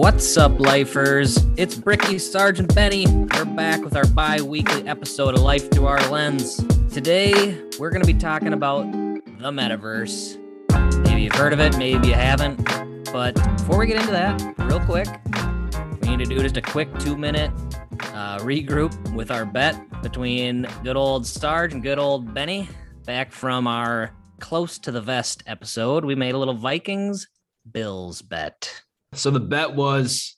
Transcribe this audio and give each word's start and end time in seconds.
What's 0.00 0.38
up, 0.38 0.58
lifers? 0.58 1.36
It's 1.58 1.74
Bricky 1.74 2.18
Sergeant 2.18 2.74
Benny. 2.74 3.06
We're 3.06 3.44
back 3.44 3.84
with 3.84 3.94
our 3.94 4.06
bi 4.06 4.40
weekly 4.40 4.88
episode 4.88 5.34
of 5.34 5.42
Life 5.42 5.70
Through 5.70 5.88
Our 5.88 6.00
Lens. 6.08 6.56
Today, 6.90 7.62
we're 7.78 7.90
going 7.90 8.00
to 8.00 8.10
be 8.10 8.18
talking 8.18 8.54
about 8.54 8.90
the 8.90 9.50
metaverse. 9.50 10.38
Maybe 11.04 11.24
you've 11.24 11.34
heard 11.34 11.52
of 11.52 11.60
it, 11.60 11.76
maybe 11.76 12.08
you 12.08 12.14
haven't. 12.14 12.64
But 13.12 13.34
before 13.58 13.78
we 13.78 13.88
get 13.88 14.00
into 14.00 14.12
that, 14.12 14.40
real 14.60 14.80
quick, 14.80 15.06
we 16.00 16.16
need 16.16 16.24
to 16.24 16.34
do 16.34 16.38
just 16.38 16.56
a 16.56 16.62
quick 16.62 16.88
two 16.98 17.14
minute 17.14 17.50
uh, 18.14 18.38
regroup 18.38 19.14
with 19.14 19.30
our 19.30 19.44
bet 19.44 19.76
between 20.00 20.66
good 20.82 20.96
old 20.96 21.26
Sarge 21.26 21.74
and 21.74 21.82
good 21.82 21.98
old 21.98 22.32
Benny. 22.32 22.70
Back 23.04 23.32
from 23.32 23.66
our 23.66 24.12
close 24.38 24.78
to 24.78 24.92
the 24.92 25.02
vest 25.02 25.42
episode, 25.46 26.06
we 26.06 26.14
made 26.14 26.34
a 26.34 26.38
little 26.38 26.54
Vikings 26.54 27.28
Bills 27.70 28.22
bet. 28.22 28.80
So 29.14 29.30
the 29.30 29.40
bet 29.40 29.74
was 29.74 30.36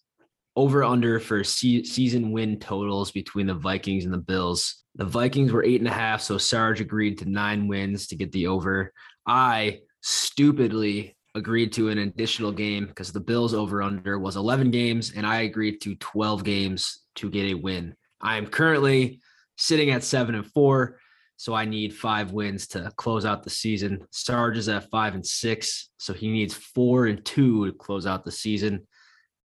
over 0.57 0.85
under 0.85 1.21
for 1.21 1.45
se- 1.45 1.85
season 1.85 2.33
win 2.33 2.59
totals 2.59 3.11
between 3.11 3.47
the 3.47 3.55
Vikings 3.55 4.05
and 4.05 4.13
the 4.13 4.19
Bills. 4.19 4.85
The 4.97 5.05
Vikings 5.05 5.53
were 5.53 5.65
eight 5.65 5.81
and 5.81 5.89
a 5.89 5.93
half, 5.93 6.21
so 6.21 6.39
Sarge 6.39 6.81
agreed 6.81 7.19
to 7.19 7.29
nine 7.29 7.69
wins 7.69 8.07
to 8.09 8.17
get 8.17 8.33
the 8.33 8.47
over. 8.47 8.93
I 9.27 9.81
stupidly 10.03 11.17
agreed 11.35 11.73
to 11.73 11.89
an 11.89 11.99
additional 11.99 12.53
game 12.53 12.87
because 12.87 13.13
the 13.13 13.21
Bills 13.21 13.55
over 13.55 13.83
under 13.83 14.19
was 14.19 14.37
11 14.37 14.71
games, 14.71 15.13
and 15.15 15.27
I 15.27 15.43
agreed 15.43 15.81
to 15.83 15.95
12 15.95 16.45
games 16.45 17.01
to 17.17 17.31
get 17.31 17.51
a 17.51 17.55
win. 17.55 17.95
I 18.21 18.37
am 18.37 18.47
currently 18.47 19.21
sitting 19.57 19.91
at 19.91 20.05
seven 20.05 20.35
and 20.35 20.47
four, 20.47 20.99
so 21.43 21.55
I 21.55 21.65
need 21.65 21.93
five 21.93 22.31
wins 22.31 22.69
to 22.69 22.93
close 22.95 23.25
out 23.25 23.43
the 23.43 23.51
season. 23.51 24.07
Sarge 24.13 24.59
is 24.59 24.69
at 24.69 24.89
five 24.91 25.17
and 25.17 25.27
six, 25.27 25.91
so 25.97 26.13
he 26.13 26.31
needs 26.31 26.55
four 26.55 27.07
and 27.07 27.25
two 27.25 27.67
to 27.67 27.73
close 27.73 28.07
out 28.07 28.25
the 28.25 28.31
season. 28.31 28.87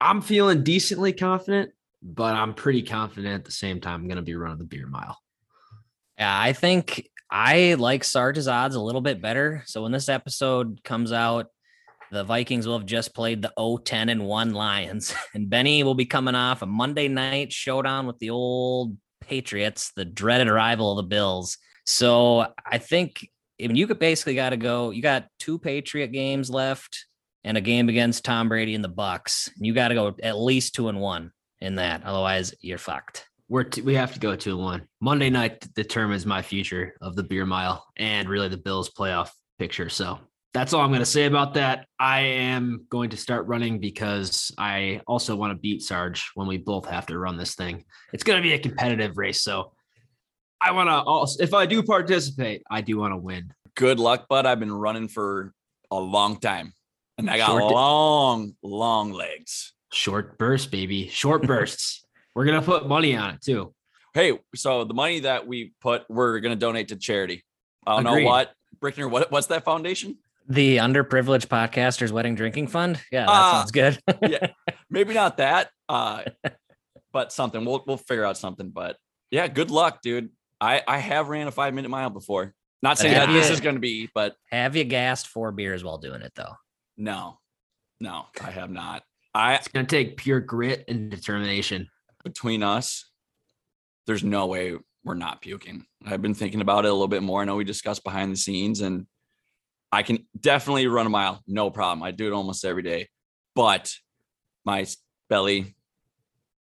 I'm 0.01 0.23
feeling 0.23 0.65
decently 0.65 1.13
confident, 1.13 1.73
but 2.03 2.35
I'm 2.35 2.55
pretty 2.55 2.81
confident 2.81 3.35
at 3.35 3.45
the 3.45 3.53
same 3.53 3.79
time 3.79 4.01
I'm 4.01 4.09
going 4.09 4.17
to 4.17 4.23
be 4.23 4.35
running 4.35 4.57
the 4.57 4.65
beer 4.65 4.87
mile. 4.87 5.19
Yeah, 6.17 6.35
I 6.35 6.55
think 6.55 7.11
I 7.31 7.75
like 7.75 8.05
Sarge's 8.05 8.49
odds 8.49 8.75
a 8.75 8.81
little 8.81 9.03
bit 9.03 9.21
better. 9.21 9.63
So 9.67 9.83
when 9.83 9.93
this 9.93 10.09
episode 10.09 10.83
comes 10.85 11.13
out, 11.13 11.49
the 12.11 12.25
Vikings 12.25 12.67
will 12.67 12.79
have 12.79 12.87
just 12.87 13.15
played 13.15 13.43
the 13.43 13.53
0-10 13.59 14.11
and 14.11 14.25
1 14.25 14.55
Lions. 14.55 15.15
And 15.35 15.51
Benny 15.51 15.83
will 15.83 15.95
be 15.95 16.07
coming 16.07 16.37
off 16.37 16.63
a 16.63 16.67
Monday 16.67 17.09
night 17.09 17.53
showdown 17.53 18.07
with 18.07 18.19
the 18.19 18.31
old 18.31 18.97
Patriots, 19.21 19.93
the 19.95 20.07
dreaded 20.07 20.49
rival 20.49 20.93
of 20.93 20.97
the 20.97 21.09
Bills. 21.11 21.59
So 21.85 22.47
I 22.65 22.79
think 22.79 23.29
I 23.63 23.67
mean 23.67 23.77
you 23.77 23.87
could 23.87 23.99
basically 23.99 24.35
got 24.35 24.51
to 24.51 24.57
go. 24.57 24.91
You 24.91 25.03
got 25.03 25.27
two 25.39 25.59
Patriot 25.59 26.09
games 26.09 26.51
left 26.51 27.07
and 27.45 27.57
a 27.57 27.61
game 27.61 27.89
against 27.89 28.25
Tom 28.25 28.49
Brady 28.49 28.75
and 28.75 28.85
the 28.85 28.89
Bucks. 28.89 29.51
You 29.57 29.75
got 29.75 29.89
to 29.89 29.95
go 29.95 30.15
at 30.23 30.39
least 30.39 30.75
two 30.75 30.89
and 30.89 31.01
one 31.01 31.33
in 31.61 31.77
that. 31.77 32.05
Otherwise, 32.05 32.55
you're 32.61 32.79
fucked. 32.79 33.27
We're 33.49 33.65
t- 33.65 33.83
we 33.83 33.95
have 33.95 34.15
to 34.15 34.21
go 34.21 34.35
two 34.37 34.53
and 34.53 34.61
one. 34.61 34.89
Monday 35.01 35.31
night 35.31 35.67
determines 35.75 36.25
my 36.25 36.43
future 36.43 36.95
of 37.01 37.17
the 37.17 37.23
beer 37.23 37.45
mile 37.47 37.87
and 37.97 38.29
really 38.29 38.49
the 38.49 38.57
Bills 38.57 38.91
playoff 38.91 39.31
picture. 39.59 39.89
So 39.89 40.19
that's 40.55 40.73
all 40.73 40.83
I'm 40.83 40.91
going 40.91 41.01
to 41.01 41.07
say 41.07 41.25
about 41.27 41.55
that. 41.55 41.87
I 41.99 42.21
am 42.21 42.87
going 42.91 43.11
to 43.11 43.17
start 43.17 43.47
running 43.47 43.79
because 43.79 44.53
I 44.59 45.01
also 45.07 45.35
want 45.35 45.53
to 45.53 45.59
beat 45.59 45.83
Sarge 45.83 46.31
when 46.35 46.47
we 46.47 46.59
both 46.59 46.87
have 46.87 47.07
to 47.07 47.19
run 47.19 47.37
this 47.37 47.55
thing. 47.55 47.85
It's 48.13 48.23
going 48.23 48.39
to 48.39 48.43
be 48.43 48.53
a 48.53 48.59
competitive 48.59 49.17
race. 49.17 49.43
So 49.43 49.73
I 50.65 50.71
want 50.73 50.89
to 50.89 50.93
also, 50.95 51.43
if 51.43 51.55
I 51.55 51.67
do 51.67 51.83
participate, 51.83 52.63
I 52.71 52.81
do 52.81 52.99
want 52.99 53.13
to 53.13 53.17
win. 53.17 53.53
Good 53.75 53.99
luck, 53.99 54.29
bud. 54.29 54.47
I've 54.47 54.61
been 54.61 54.73
running 54.73 55.09
for 55.09 55.53
a 55.91 55.99
long 55.99 56.39
time 56.39 56.73
and 57.19 57.29
I 57.31 57.39
got 57.39 57.49
Short 57.49 57.63
di- 57.63 57.75
long, 57.75 58.55
long 58.63 59.13
legs. 59.13 59.73
Short 59.93 60.39
bursts, 60.39 60.67
baby. 60.69 61.09
Short 61.09 61.43
bursts. 61.47 62.05
We're 62.35 62.45
going 62.45 62.61
to 62.61 62.65
put 62.67 62.87
money 62.87 63.17
on 63.17 63.35
it 63.35 63.41
too. 63.43 63.75
Hey, 64.15 64.39
so 64.55 64.85
the 64.85 64.95
money 64.95 65.21
that 65.21 65.47
we 65.47 65.73
put, 65.81 66.05
we're 66.09 66.41
going 66.41 66.53
to 66.53 66.59
donate 66.59 66.89
to 66.89 66.97
charity. 66.97 67.45
I 67.87 67.97
don't 67.97 68.07
Agreed. 68.07 68.25
know 68.25 68.31
what, 68.31 68.53
Brickner, 68.81 69.11
what, 69.11 69.31
what's 69.33 69.49
that 69.49 69.65
foundation? 69.65 70.19
The 70.49 70.79
underprivileged 70.79 71.47
podcasters 71.47 72.11
wedding 72.11 72.35
drinking 72.35 72.67
fund. 72.69 73.01
Yeah, 73.11 73.23
that 73.27 73.31
Ah. 73.31 73.53
sounds 73.61 73.71
good. 73.71 73.99
yeah, 74.29 74.49
maybe 74.91 75.15
not 75.15 75.37
that, 75.39 75.71
uh, 75.89 76.25
but 77.13 77.33
something. 77.33 77.65
We'll 77.65 77.83
we'll 77.87 77.97
figure 77.97 78.25
out 78.25 78.37
something. 78.37 78.71
But 78.71 78.97
yeah, 79.31 79.47
good 79.47 79.71
luck, 79.71 80.01
dude. 80.03 80.31
I 80.63 80.83
I 80.87 80.99
have 80.99 81.29
ran 81.29 81.49
a 81.49 81.51
five 81.51 81.75
minute 81.75 81.89
mile 81.89 82.09
before. 82.09 82.55
Not 82.83 82.99
saying 82.99 83.15
that 83.15 83.29
have 83.29 83.35
this 83.35 83.51
is 83.51 83.61
going 83.61 83.75
to 83.75 83.81
be, 83.81 84.09
but 84.15 84.35
have 84.51 84.75
you 84.75 84.85
gassed 84.85 85.29
four 85.29 85.53
beers 85.53 85.85
while 85.85 85.99
doing 85.99 86.23
it 86.23 86.33
though? 86.35 86.55
no, 86.97 87.39
no, 88.01 88.27
I 88.41 88.51
have 88.51 88.71
not. 88.71 89.03
I 89.35 89.55
It's 89.55 89.69
going 89.69 89.87
to 89.87 89.97
take 89.97 90.17
pure 90.17 90.41
grit 90.41 90.85
and 90.89 91.11
determination. 91.11 91.89
between 92.23 92.63
us, 92.63 93.11
there's 94.07 94.23
no 94.23 94.47
way 94.47 94.77
we're 95.05 95.15
not 95.15 95.41
puking. 95.41 95.85
I've 96.07 96.23
been 96.23 96.35
thinking 96.35 96.61
about 96.61 96.85
it 96.85 96.89
a 96.89 96.93
little 96.93 97.09
bit 97.09 97.23
more. 97.23 97.43
I 97.43 97.45
know 97.45 97.57
we 97.57 97.65
discussed 97.65 98.05
behind 98.05 98.31
the 98.31 98.37
scenes, 98.37 98.83
and 98.83 99.07
I 99.91 100.03
can 100.03 100.27
definitely 100.39 100.87
run 100.87 101.07
a 101.07 101.11
mile, 101.11 101.43
no 101.47 101.71
problem. 101.71 102.03
I 102.03 102.11
do 102.11 102.27
it 102.27 102.33
almost 102.33 102.65
every 102.65 102.83
day, 102.83 103.09
but 103.55 103.93
my 104.65 104.87
belly, 105.29 105.75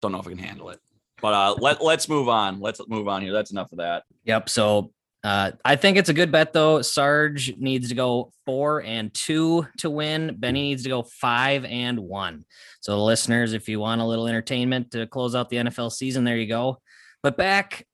don't 0.02 0.12
know 0.12 0.20
if 0.20 0.28
I 0.28 0.32
can 0.32 0.40
handle 0.40 0.70
it. 0.70 0.80
But 1.22 1.34
uh, 1.34 1.56
let 1.60 1.84
let's 1.84 2.10
move 2.10 2.28
on. 2.30 2.60
Let's 2.60 2.82
move 2.88 3.08
on 3.08 3.22
here. 3.22 3.34
That's 3.34 3.52
enough 3.52 3.72
of 3.72 3.78
that. 3.78 4.04
Yep. 4.26 4.50
So 4.50 4.92
uh, 5.24 5.52
I 5.64 5.76
think 5.76 5.98
it's 5.98 6.10
a 6.10 6.14
good 6.14 6.32
bet 6.32 6.52
though. 6.52 6.82
Sarge 6.82 7.56
needs 7.58 7.90
to 7.90 7.96
go 7.96 8.32
four 8.46 8.82
and 8.82 9.14
two 9.14 9.68
to 9.78 9.90
win. 9.90 10.36
Benny 10.40 10.62
needs 10.62 10.84
to 10.84 10.90
go 10.90 11.04
five 11.04 11.64
and 11.66 12.00
one. 12.00 12.44
So 12.82 13.04
listeners, 13.04 13.54
if 13.54 13.70
you 13.70 13.80
want 13.80 14.02
a 14.02 14.06
little 14.06 14.28
entertainment 14.28 14.92
to 14.92 15.06
close 15.06 15.36
out 15.36 15.50
the 15.50 15.58
NFL 15.58 15.92
season, 15.92 16.24
there 16.24 16.38
you 16.38 16.48
go. 16.48 16.82
But 17.22 17.38
back 17.38 17.86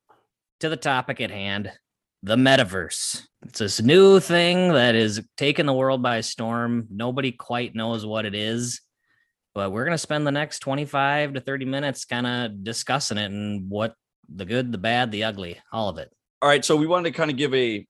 to 0.62 0.70
the 0.70 0.78
topic 0.78 1.20
at 1.20 1.32
hand, 1.32 1.72
the 2.24 2.38
metaverse. 2.38 3.24
It's 3.46 3.60
this 3.60 3.82
new 3.82 4.20
thing 4.20 4.74
that 4.74 4.96
is 4.96 5.22
taking 5.36 5.66
the 5.66 5.74
world 5.74 6.02
by 6.02 6.22
storm. 6.22 6.88
Nobody 6.90 7.32
quite 7.34 7.76
knows 7.76 8.06
what 8.06 8.26
it 8.26 8.36
is. 8.36 8.82
But 9.58 9.72
we're 9.72 9.86
going 9.86 9.96
to 9.96 9.98
spend 9.98 10.28
the 10.28 10.32
next 10.32 10.60
25 10.60 11.34
to 11.34 11.40
30 11.40 11.66
minutes 11.66 12.06
kind 12.06 12.28
of 12.28 12.64
discussing 12.64 13.18
it 13.18 13.32
and 13.32 13.68
what 13.68 13.96
the 14.30 14.46
good, 14.46 14.72
the 14.72 14.78
bad, 14.78 15.12
the 15.12 15.24
ugly, 15.24 15.58
all 15.74 15.90
of 15.90 15.98
it. 15.98 16.12
All 16.44 16.50
right, 16.50 16.64
so 16.64 16.76
we 16.76 16.86
wanted 16.86 17.12
to 17.12 17.18
kind 17.18 17.32
of 17.32 17.38
give 17.38 17.56
a 17.56 17.84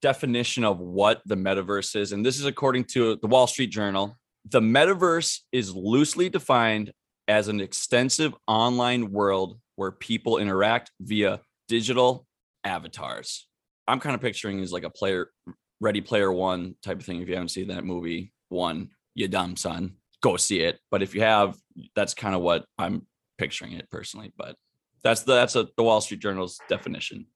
definition 0.00 0.62
of 0.62 0.78
what 0.78 1.20
the 1.26 1.34
metaverse 1.34 1.96
is, 1.96 2.12
and 2.12 2.24
this 2.24 2.38
is 2.38 2.44
according 2.44 2.84
to 2.92 3.16
the 3.16 3.26
Wall 3.26 3.48
Street 3.48 3.72
Journal. 3.72 4.16
The 4.50 4.60
metaverse 4.60 5.40
is 5.50 5.74
loosely 5.74 6.28
defined 6.28 6.92
as 7.26 7.48
an 7.48 7.60
extensive 7.60 8.32
online 8.46 9.10
world 9.10 9.58
where 9.74 9.90
people 9.90 10.38
interact 10.38 10.92
via 11.00 11.40
digital 11.66 12.24
avatars. 12.62 13.48
I'm 13.88 13.98
kind 13.98 14.14
of 14.14 14.20
picturing 14.20 14.60
as 14.60 14.70
like 14.70 14.84
a 14.84 14.90
player, 14.90 15.30
Ready 15.80 16.02
Player 16.02 16.32
One 16.32 16.76
type 16.84 17.00
of 17.00 17.04
thing. 17.04 17.20
If 17.20 17.26
you 17.26 17.34
haven't 17.34 17.48
seen 17.48 17.66
that 17.66 17.84
movie, 17.84 18.32
one, 18.48 18.90
you 19.16 19.26
dumb 19.26 19.56
son, 19.56 19.96
go 20.24 20.38
see 20.38 20.60
it. 20.60 20.80
But 20.90 21.02
if 21.02 21.14
you 21.14 21.20
have, 21.20 21.56
that's 21.94 22.14
kind 22.14 22.34
of 22.34 22.40
what 22.40 22.64
I'm 22.78 23.06
picturing 23.36 23.72
it 23.72 23.90
personally. 23.90 24.32
But 24.36 24.56
that's 25.02 25.22
the 25.22 25.34
that's 25.34 25.54
a, 25.54 25.68
the 25.76 25.82
Wall 25.82 26.00
Street 26.00 26.20
Journal's 26.20 26.58
definition. 26.68 27.26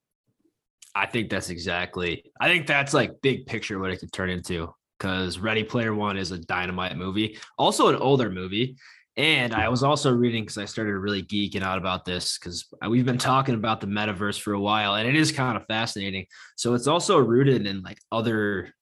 I 0.95 1.05
think 1.05 1.29
that's 1.29 1.51
exactly. 1.51 2.23
I 2.41 2.49
think 2.49 2.65
that's 2.65 2.93
like 2.93 3.21
big 3.21 3.45
picture 3.45 3.77
what 3.79 3.91
it 3.91 3.99
could 3.99 4.11
turn 4.11 4.29
into. 4.29 4.73
Because 4.97 5.39
Ready 5.39 5.63
Player 5.63 5.95
One 5.95 6.17
is 6.17 6.31
a 6.31 6.39
dynamite 6.39 6.97
movie, 6.97 7.37
also 7.57 7.87
an 7.87 7.95
older 7.95 8.29
movie. 8.29 8.75
And 9.15 9.53
I 9.53 9.69
was 9.69 9.83
also 9.83 10.11
reading 10.13 10.43
because 10.43 10.57
I 10.57 10.65
started 10.65 10.93
really 10.93 11.23
geeking 11.23 11.61
out 11.61 11.77
about 11.77 12.05
this 12.05 12.37
because 12.37 12.65
we've 12.87 13.05
been 13.05 13.17
talking 13.17 13.55
about 13.55 13.81
the 13.81 13.87
metaverse 13.87 14.39
for 14.39 14.53
a 14.53 14.59
while, 14.59 14.95
and 14.95 15.07
it 15.07 15.15
is 15.15 15.31
kind 15.31 15.57
of 15.57 15.65
fascinating. 15.67 16.25
So 16.55 16.73
it's 16.73 16.87
also 16.87 17.17
rooted 17.17 17.65
in 17.65 17.81
like 17.81 17.99
other 18.11 18.73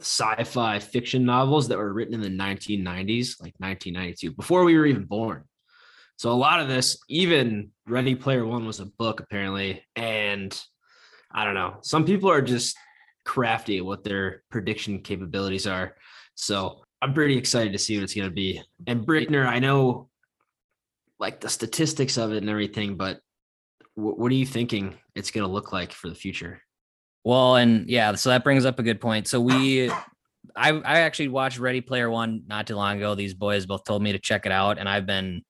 sci-fi 0.00 0.78
fiction 0.78 1.24
novels 1.24 1.68
that 1.68 1.78
were 1.78 1.92
written 1.92 2.14
in 2.14 2.20
the 2.20 2.28
1990s, 2.28 3.40
like 3.40 3.54
1992, 3.58 4.32
before 4.32 4.64
we 4.64 4.76
were 4.76 4.86
even 4.86 5.04
born. 5.04 5.44
So 6.16 6.30
a 6.30 6.32
lot 6.32 6.60
of 6.60 6.68
this, 6.68 6.98
even 7.08 7.70
Ready 7.86 8.14
Player 8.14 8.46
One 8.46 8.66
was 8.66 8.80
a 8.80 8.86
book 8.86 9.20
apparently, 9.20 9.84
and 9.96 10.56
I 11.32 11.44
don't 11.44 11.54
know. 11.54 11.78
Some 11.82 12.04
people 12.04 12.30
are 12.30 12.42
just 12.42 12.76
crafty 13.24 13.78
at 13.78 13.84
what 13.84 14.04
their 14.04 14.42
prediction 14.50 15.00
capabilities 15.00 15.66
are. 15.66 15.96
So 16.34 16.84
I'm 17.02 17.14
pretty 17.14 17.36
excited 17.36 17.72
to 17.72 17.78
see 17.78 17.96
what 17.96 18.04
it's 18.04 18.14
going 18.14 18.28
to 18.28 18.34
be. 18.34 18.62
And 18.86 19.06
Brickner, 19.06 19.46
I 19.46 19.58
know 19.58 20.08
like 21.18 21.40
the 21.40 21.48
statistics 21.48 22.16
of 22.16 22.32
it 22.32 22.38
and 22.38 22.50
everything, 22.50 22.96
but 22.96 23.20
what 23.94 24.30
are 24.30 24.36
you 24.36 24.46
thinking 24.46 24.94
it's 25.14 25.30
going 25.30 25.46
to 25.46 25.52
look 25.52 25.72
like 25.72 25.92
for 25.92 26.08
the 26.08 26.14
future? 26.14 26.60
Well, 27.24 27.56
and 27.56 27.88
yeah, 27.88 28.14
so 28.14 28.30
that 28.30 28.44
brings 28.44 28.66
up 28.66 28.78
a 28.78 28.82
good 28.82 29.00
point. 29.00 29.26
So 29.26 29.40
we, 29.40 29.90
I, 29.90 30.70
I 30.70 31.00
actually 31.00 31.28
watched 31.28 31.58
Ready 31.58 31.80
Player 31.80 32.10
One 32.10 32.42
not 32.46 32.66
too 32.66 32.76
long 32.76 32.98
ago. 32.98 33.14
These 33.14 33.34
boys 33.34 33.64
both 33.64 33.84
told 33.84 34.02
me 34.02 34.12
to 34.12 34.18
check 34.18 34.44
it 34.44 34.52
out, 34.52 34.78
and 34.78 34.88
I've 34.88 35.06
been 35.06 35.42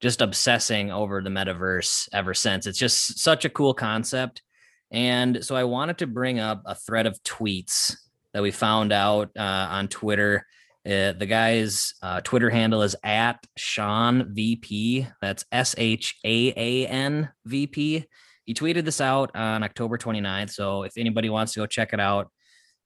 just 0.00 0.20
obsessing 0.20 0.92
over 0.92 1.20
the 1.20 1.30
metaverse 1.30 2.08
ever 2.12 2.32
since. 2.32 2.66
It's 2.66 2.78
just 2.78 3.18
such 3.18 3.44
a 3.44 3.50
cool 3.50 3.74
concept. 3.74 4.42
And 4.90 5.44
so 5.44 5.56
I 5.56 5.64
wanted 5.64 5.98
to 5.98 6.06
bring 6.06 6.38
up 6.38 6.62
a 6.64 6.74
thread 6.74 7.06
of 7.06 7.20
tweets 7.24 7.96
that 8.32 8.42
we 8.42 8.50
found 8.50 8.92
out 8.92 9.30
uh, 9.36 9.42
on 9.70 9.88
Twitter. 9.88 10.46
Uh, 10.84 11.12
the 11.12 11.26
guy's 11.26 11.94
uh, 12.02 12.20
Twitter 12.20 12.50
handle 12.50 12.82
is 12.82 12.94
at 13.02 13.44
Shaan 13.58 14.28
VP. 14.30 15.08
That's 15.20 15.44
S 15.50 15.74
H 15.76 16.16
A 16.24 16.52
A 16.56 16.86
N 16.86 17.30
VP. 17.44 18.06
He 18.46 18.54
tweeted 18.54 18.84
this 18.84 19.00
out 19.00 19.34
on 19.34 19.62
October 19.62 19.98
29th. 19.98 20.50
So 20.50 20.84
if 20.84 20.96
anybody 20.96 21.28
wants 21.28 21.52
to 21.52 21.60
go 21.60 21.66
check 21.66 21.92
it 21.92 22.00
out, 22.00 22.30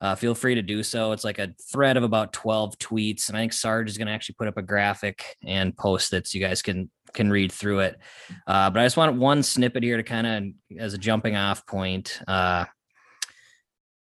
uh, 0.01 0.15
feel 0.15 0.35
free 0.35 0.55
to 0.55 0.63
do 0.63 0.83
so. 0.83 1.13
It's 1.13 1.25
like 1.25 1.39
a 1.39 1.53
thread 1.71 1.99
of 1.99 2.03
about 2.03 2.33
12 2.33 2.79
tweets. 2.79 3.29
And 3.29 3.37
I 3.37 3.43
think 3.43 3.53
Sarge 3.53 3.91
is 3.91 3.99
going 3.99 4.09
to 4.09 4.15
actually 4.15 4.37
put 4.39 4.49
up 4.49 4.57
a 4.57 4.63
graphic 4.63 5.37
and 5.45 5.77
post 5.77 6.15
it 6.15 6.27
so 6.27 6.39
you 6.39 6.45
guys 6.45 6.63
can 6.63 6.91
can 7.13 7.29
read 7.29 7.53
through 7.53 7.81
it. 7.81 7.99
Uh, 8.47 8.71
but 8.71 8.81
I 8.81 8.87
just 8.87 8.97
want 8.97 9.17
one 9.17 9.43
snippet 9.43 9.83
here 9.83 9.97
to 9.97 10.03
kind 10.03 10.27
of 10.27 10.79
as 10.81 10.95
a 10.95 10.99
jumping 10.99 11.37
off 11.37 11.67
point. 11.67 12.21
Uh, 12.27 12.65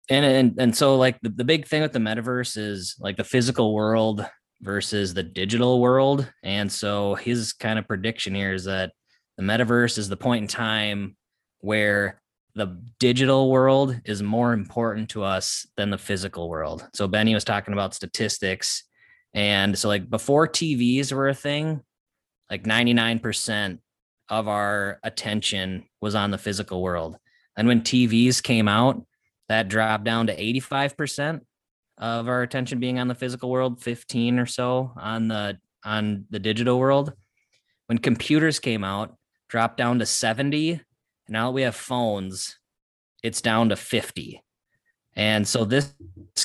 and 0.08 0.24
and 0.24 0.54
and 0.58 0.76
so 0.76 0.96
like 0.96 1.20
the, 1.20 1.28
the 1.28 1.44
big 1.44 1.66
thing 1.66 1.82
with 1.82 1.92
the 1.92 1.98
metaverse 1.98 2.56
is 2.56 2.96
like 2.98 3.18
the 3.18 3.24
physical 3.24 3.74
world 3.74 4.26
versus 4.62 5.12
the 5.12 5.22
digital 5.22 5.80
world. 5.80 6.32
And 6.42 6.72
so 6.72 7.16
his 7.16 7.52
kind 7.52 7.78
of 7.78 7.86
prediction 7.86 8.34
here 8.34 8.54
is 8.54 8.64
that 8.64 8.92
the 9.36 9.42
metaverse 9.42 9.98
is 9.98 10.08
the 10.08 10.16
point 10.16 10.42
in 10.42 10.48
time 10.48 11.16
where 11.62 12.20
the 12.54 12.78
digital 13.00 13.50
world 13.50 13.98
is 14.04 14.22
more 14.22 14.52
important 14.52 15.08
to 15.08 15.22
us 15.22 15.66
than 15.76 15.88
the 15.88 15.96
physical 15.96 16.50
world. 16.50 16.86
So 16.92 17.08
Benny 17.08 17.32
was 17.32 17.44
talking 17.44 17.72
about 17.72 17.94
statistics. 17.94 18.84
And 19.32 19.78
so 19.78 19.88
like 19.88 20.10
before 20.10 20.46
TVs 20.46 21.12
were 21.12 21.30
a 21.30 21.34
thing, 21.34 21.80
like 22.50 22.64
99% 22.64 23.78
of 24.28 24.48
our 24.48 25.00
attention 25.02 25.84
was 26.02 26.14
on 26.14 26.30
the 26.30 26.38
physical 26.38 26.82
world. 26.82 27.16
And 27.56 27.66
when 27.66 27.80
TVs 27.80 28.42
came 28.42 28.68
out, 28.68 29.02
that 29.48 29.68
dropped 29.68 30.04
down 30.04 30.26
to 30.28 30.36
85% 30.36 31.40
of 31.98 32.28
our 32.28 32.42
attention 32.42 32.80
being 32.80 32.98
on 32.98 33.08
the 33.08 33.14
physical 33.14 33.50
world, 33.50 33.82
15 33.82 34.38
or 34.38 34.46
so 34.46 34.92
on 34.96 35.28
the 35.28 35.58
on 35.84 36.26
the 36.30 36.38
digital 36.38 36.78
world. 36.78 37.12
When 37.86 37.98
computers 37.98 38.58
came 38.58 38.84
out, 38.84 39.16
dropped 39.48 39.76
down 39.76 39.98
to 39.98 40.06
70. 40.06 40.80
Now 41.28 41.48
that 41.48 41.54
we 41.54 41.62
have 41.62 41.76
phones, 41.76 42.58
it's 43.22 43.40
down 43.40 43.68
to 43.68 43.76
50. 43.76 44.42
And 45.14 45.46
so 45.46 45.64
this, 45.64 45.92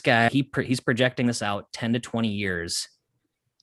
guy, 0.03 0.29
he 0.29 0.49
he's 0.63 0.79
projecting 0.79 1.27
this 1.27 1.41
out 1.41 1.71
10 1.73 1.93
to 1.93 1.99
20 1.99 2.27
years. 2.27 2.89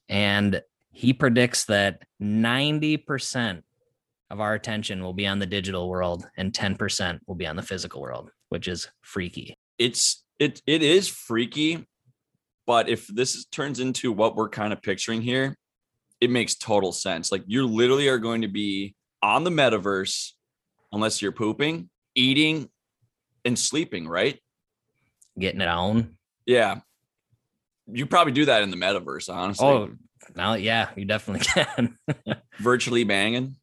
And 0.09 0.63
he 0.93 1.13
predicts 1.13 1.65
that 1.67 2.03
90% 2.23 3.63
of 4.31 4.41
our 4.41 4.55
attention 4.55 5.03
will 5.03 5.13
be 5.13 5.27
on 5.27 5.39
the 5.39 5.47
digital 5.47 5.89
world 5.89 6.27
and 6.37 6.53
10% 6.53 7.19
will 7.27 7.35
be 7.35 7.47
on 7.47 7.57
the 7.57 7.63
physical 7.63 8.01
world, 8.01 8.31
which 8.49 8.69
is 8.69 8.89
freaky. 9.03 9.57
It's 9.79 10.25
it 10.39 10.63
it 10.67 10.83
is 10.83 11.09
freaky, 11.09 11.87
but 12.67 12.89
if 12.89 13.07
this 13.07 13.35
is, 13.35 13.45
turns 13.47 13.81
into 13.81 14.13
what 14.13 14.35
we're 14.35 14.49
kind 14.49 14.73
of 14.73 14.83
picturing 14.83 15.23
here, 15.23 15.57
it 16.21 16.31
makes 16.31 16.55
total 16.55 16.93
sense. 16.93 17.31
Like 17.31 17.45
you 17.47 17.67
literally 17.67 18.09
are 18.09 18.19
going 18.19 18.43
to 18.43 18.49
be 18.49 18.95
on 19.23 19.45
the 19.45 19.51
metaverse 19.51 20.33
unless 20.95 21.21
you're 21.21 21.33
pooping, 21.33 21.91
eating, 22.15 22.69
and 23.45 23.59
sleeping, 23.59 24.09
right? 24.09 24.39
Getting 25.39 25.61
it 25.61 25.69
on. 25.69 26.17
Yeah. 26.47 26.81
You 27.87 28.07
probably 28.07 28.33
do 28.33 28.47
that 28.47 28.63
in 28.63 28.71
the 28.71 28.77
metaverse, 28.77 29.33
honestly. 29.33 29.67
Oh, 29.67 29.91
now, 30.35 30.55
yeah, 30.55 30.91
you 30.97 31.05
definitely 31.05 31.45
can. 31.55 31.99
Virtually 32.59 33.05
banging. 33.05 33.57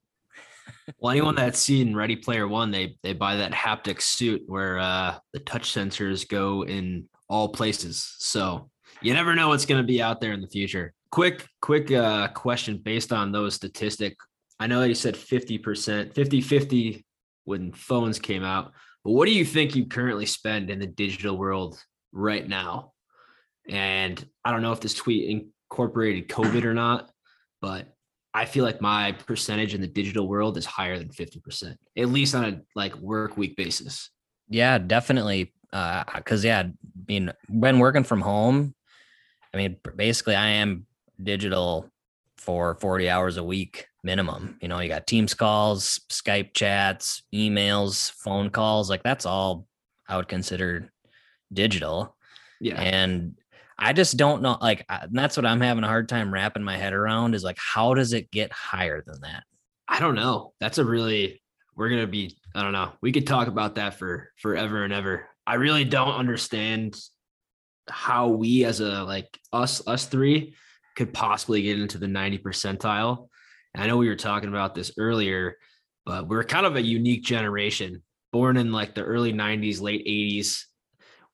Well, 1.00 1.12
anyone 1.12 1.36
that's 1.36 1.60
seen 1.60 1.95
Ready 1.95 2.16
Player 2.16 2.48
One, 2.48 2.72
they 2.72 2.98
they 3.04 3.13
buy 3.13 3.38
that 3.38 3.51
haptic 3.51 4.01
suit 4.01 4.44
where 4.48 4.78
uh, 4.78 5.18
the 5.33 5.39
touch 5.39 5.74
sensors 5.74 6.28
go 6.28 6.63
in 6.66 7.07
all 7.30 7.50
places. 7.50 8.16
So 8.19 8.69
you 9.01 9.13
never 9.13 9.33
know 9.36 9.48
what's 9.48 9.66
going 9.66 9.81
to 9.81 9.88
be 9.88 10.01
out 10.01 10.22
there 10.22 10.33
in 10.33 10.42
the 10.42 10.48
future. 10.48 10.94
Quick, 11.12 11.48
quick 11.62 11.92
uh, 11.92 12.28
question 12.30 12.78
based 12.78 13.12
on 13.12 13.31
those 13.31 13.56
statistic. 13.56 14.16
I 14.60 14.68
know 14.68 14.83
you 14.83 14.94
said 14.94 15.16
50%, 15.16 16.13
50 16.13 16.42
50 16.42 17.06
when 17.51 17.74
phones 17.74 18.18
came 18.18 18.44
out, 18.44 18.71
but 19.03 19.12
what 19.12 19.25
do 19.25 19.33
you 19.33 19.44
think 19.44 19.75
you 19.75 19.86
currently 19.86 20.25
spend 20.25 20.69
in 20.69 20.80
the 20.80 20.88
digital 20.88 21.38
world 21.38 21.77
right 22.13 22.48
now? 22.48 22.94
And 23.69 24.25
I 24.44 24.51
don't 24.51 24.62
know 24.62 24.71
if 24.71 24.80
this 24.80 24.94
tweet 24.94 25.30
incorporated 25.69 26.30
COVID 26.30 26.63
or 26.63 26.74
not, 26.74 27.12
but 27.62 27.94
I 28.33 28.45
feel 28.45 28.63
like 28.63 28.81
my 28.81 29.12
percentage 29.12 29.74
in 29.74 29.81
the 29.81 29.88
digital 29.88 30.30
world 30.30 30.57
is 30.57 30.65
higher 30.65 30.98
than 30.98 31.09
50%, 31.09 31.75
at 31.98 32.09
least 32.09 32.33
on 32.33 32.45
a 32.45 32.62
like 32.74 32.95
work 32.95 33.36
week 33.36 33.57
basis. 33.57 34.09
Yeah, 34.47 34.77
definitely. 34.77 35.54
Uh, 35.74 36.04
cause 36.21 36.45
yeah, 36.45 36.59
I 36.62 36.71
mean, 37.07 37.33
when 37.50 37.80
working 37.80 38.06
from 38.06 38.21
home, 38.21 38.74
I 39.54 39.57
mean, 39.57 39.75
basically 39.95 40.36
I 40.36 40.47
am 40.47 40.86
digital 41.21 41.89
for 42.38 42.75
40 42.75 43.09
hours 43.09 43.36
a 43.36 43.44
week 43.44 43.88
minimum. 44.03 44.57
You 44.62 44.68
know, 44.68 44.80
you 44.80 44.89
got 44.89 45.07
Teams 45.07 45.33
calls, 45.33 46.00
Skype 46.09 46.53
chats, 46.53 47.24
emails, 47.33 48.12
phone 48.12 48.50
calls, 48.50 48.89
like 48.89 49.03
that's 49.03 49.25
all 49.25 49.68
I 50.07 50.18
would 50.18 50.27
consider 50.27 50.92
digital. 51.53 52.15
Yeah. 52.59 52.81
And 52.81 53.36
I 53.77 53.94
just 53.94 54.18
don't 54.18 54.42
know. 54.42 54.57
Like, 54.62 54.86
that's 55.12 55.36
what 55.36 55.45
I'm 55.45 55.62
having 55.62 55.83
a 55.83 55.88
hard 55.88 56.07
time 56.07 56.31
wrapping 56.31 56.63
my 56.63 56.77
head 56.77 56.94
around 56.94 57.33
is 57.33 57.44
like, 57.44 57.57
how 57.57 57.95
does 57.95 58.13
it 58.13 58.30
get 58.30 58.51
higher 58.51 59.03
than 59.06 59.21
that? 59.21 59.44
I 59.88 60.00
don't 60.00 60.15
know. 60.15 60.54
That's 60.59 60.77
a 60.77 60.86
really, 60.86 61.42
we're 61.75 61.89
going 61.89 62.01
to 62.01 62.07
be, 62.07 62.38
I 62.54 62.62
don't 62.62 62.74
know. 62.74 62.92
We 63.01 63.12
could 63.12 63.25
talk 63.25 63.47
about 63.47 63.75
that 63.75 63.95
for 63.95 64.31
forever 64.38 64.83
and 64.83 64.94
ever. 64.94 65.27
I 65.47 65.56
really 65.56 65.83
don't 65.83 66.13
understand 66.13 66.95
how 67.89 68.27
we 68.27 68.65
as 68.65 68.81
a, 68.81 69.04
like 69.04 69.39
us, 69.51 69.86
us 69.88 70.06
three 70.06 70.56
could 70.95 71.12
possibly 71.12 71.63
get 71.63 71.80
into 71.80 71.97
the 71.97 72.07
90 72.07 72.38
percentile. 72.38 73.30
I 73.75 73.88
know 73.88 73.97
we 73.97 74.09
were 74.09 74.15
talking 74.15 74.50
about 74.50 74.75
this 74.75 74.91
earlier, 74.97 75.57
but 76.06 76.27
we're 76.27 76.44
kind 76.44 76.65
of 76.65 76.75
a 76.75 76.81
unique 76.81 77.23
generation 77.23 78.03
born 78.31 78.57
in 78.57 78.71
like 78.71 78.95
the 78.95 79.03
early 79.03 79.33
90s, 79.33 79.81
late 79.81 80.06
80s. 80.06 80.63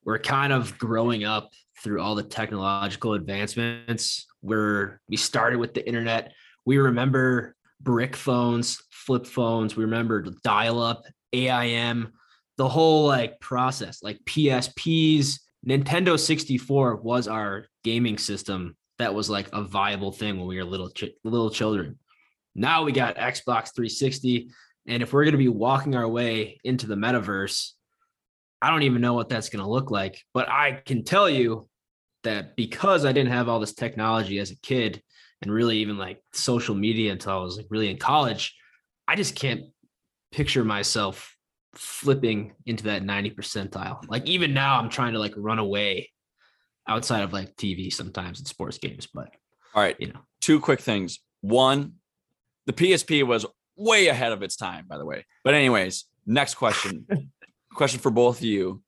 We're 0.04 0.18
kind 0.18 0.52
of 0.52 0.78
growing 0.78 1.24
up 1.24 1.50
through 1.82 2.00
all 2.00 2.14
the 2.14 2.22
technological 2.22 3.14
advancements 3.14 4.26
where 4.40 5.00
we 5.08 5.16
started 5.16 5.58
with 5.58 5.74
the 5.74 5.86
internet. 5.86 6.32
We 6.64 6.78
remember 6.78 7.54
brick 7.80 8.16
phones, 8.16 8.82
flip 8.90 9.26
phones, 9.26 9.76
we 9.76 9.84
remember 9.84 10.24
dial 10.42 10.80
up, 10.80 11.04
AIM, 11.32 12.12
the 12.56 12.68
whole 12.68 13.06
like 13.06 13.38
process, 13.40 14.02
like 14.02 14.18
PSPs. 14.24 15.40
Nintendo 15.66 16.18
64 16.18 16.96
was 16.96 17.28
our 17.28 17.66
gaming 17.84 18.18
system 18.18 18.76
that 18.98 19.14
was 19.14 19.30
like 19.30 19.48
a 19.52 19.62
viable 19.62 20.12
thing 20.12 20.38
when 20.38 20.48
we 20.48 20.56
were 20.56 20.64
little 20.64 20.90
ch- 20.90 21.10
little 21.24 21.50
children. 21.50 21.98
Now 22.58 22.84
we 22.84 22.92
got 22.92 23.16
Xbox 23.16 23.74
360 23.74 24.50
and 24.88 25.02
if 25.02 25.12
we're 25.12 25.24
going 25.24 25.32
to 25.32 25.38
be 25.38 25.48
walking 25.48 25.94
our 25.94 26.08
way 26.08 26.58
into 26.64 26.86
the 26.86 26.94
metaverse, 26.94 27.72
I 28.60 28.70
don't 28.70 28.82
even 28.82 29.02
know 29.02 29.14
what 29.14 29.28
that's 29.28 29.50
going 29.50 29.62
to 29.62 29.70
look 29.70 29.90
like, 29.90 30.20
but 30.34 30.48
I 30.48 30.82
can 30.84 31.04
tell 31.04 31.28
you 31.28 31.68
that 32.24 32.56
because 32.56 33.04
I 33.04 33.12
didn't 33.12 33.32
have 33.32 33.48
all 33.48 33.60
this 33.60 33.74
technology 33.74 34.38
as 34.38 34.50
a 34.50 34.56
kid 34.56 35.02
and 35.42 35.52
really 35.52 35.78
even 35.78 35.98
like 35.98 36.22
social 36.32 36.74
media 36.74 37.12
until 37.12 37.32
I 37.32 37.42
was 37.42 37.58
like 37.58 37.66
really 37.70 37.90
in 37.90 37.98
college, 37.98 38.56
I 39.06 39.14
just 39.14 39.36
can't 39.36 39.62
picture 40.32 40.64
myself 40.64 41.36
flipping 41.74 42.54
into 42.66 42.84
that 42.84 43.04
90 43.04 43.30
percentile. 43.32 44.02
Like 44.08 44.26
even 44.26 44.54
now 44.54 44.78
I'm 44.78 44.88
trying 44.88 45.12
to 45.12 45.18
like 45.18 45.34
run 45.36 45.58
away 45.58 46.10
outside 46.88 47.22
of 47.22 47.32
like 47.32 47.54
TV 47.56 47.92
sometimes 47.92 48.40
in 48.40 48.46
sports 48.46 48.78
games, 48.78 49.06
but 49.12 49.28
all 49.74 49.82
right, 49.82 49.96
you 50.00 50.08
know, 50.08 50.20
two 50.40 50.58
quick 50.58 50.80
things. 50.80 51.20
One, 51.42 51.92
the 52.68 52.74
PSP 52.74 53.26
was 53.26 53.46
way 53.76 54.08
ahead 54.08 54.30
of 54.30 54.42
its 54.42 54.54
time, 54.54 54.84
by 54.86 54.98
the 54.98 55.04
way. 55.06 55.24
But 55.42 55.54
anyways, 55.54 56.04
next 56.26 56.54
question. 56.54 57.06
question 57.74 57.98
for 57.98 58.10
both 58.10 58.38
of 58.38 58.44
you. 58.44 58.82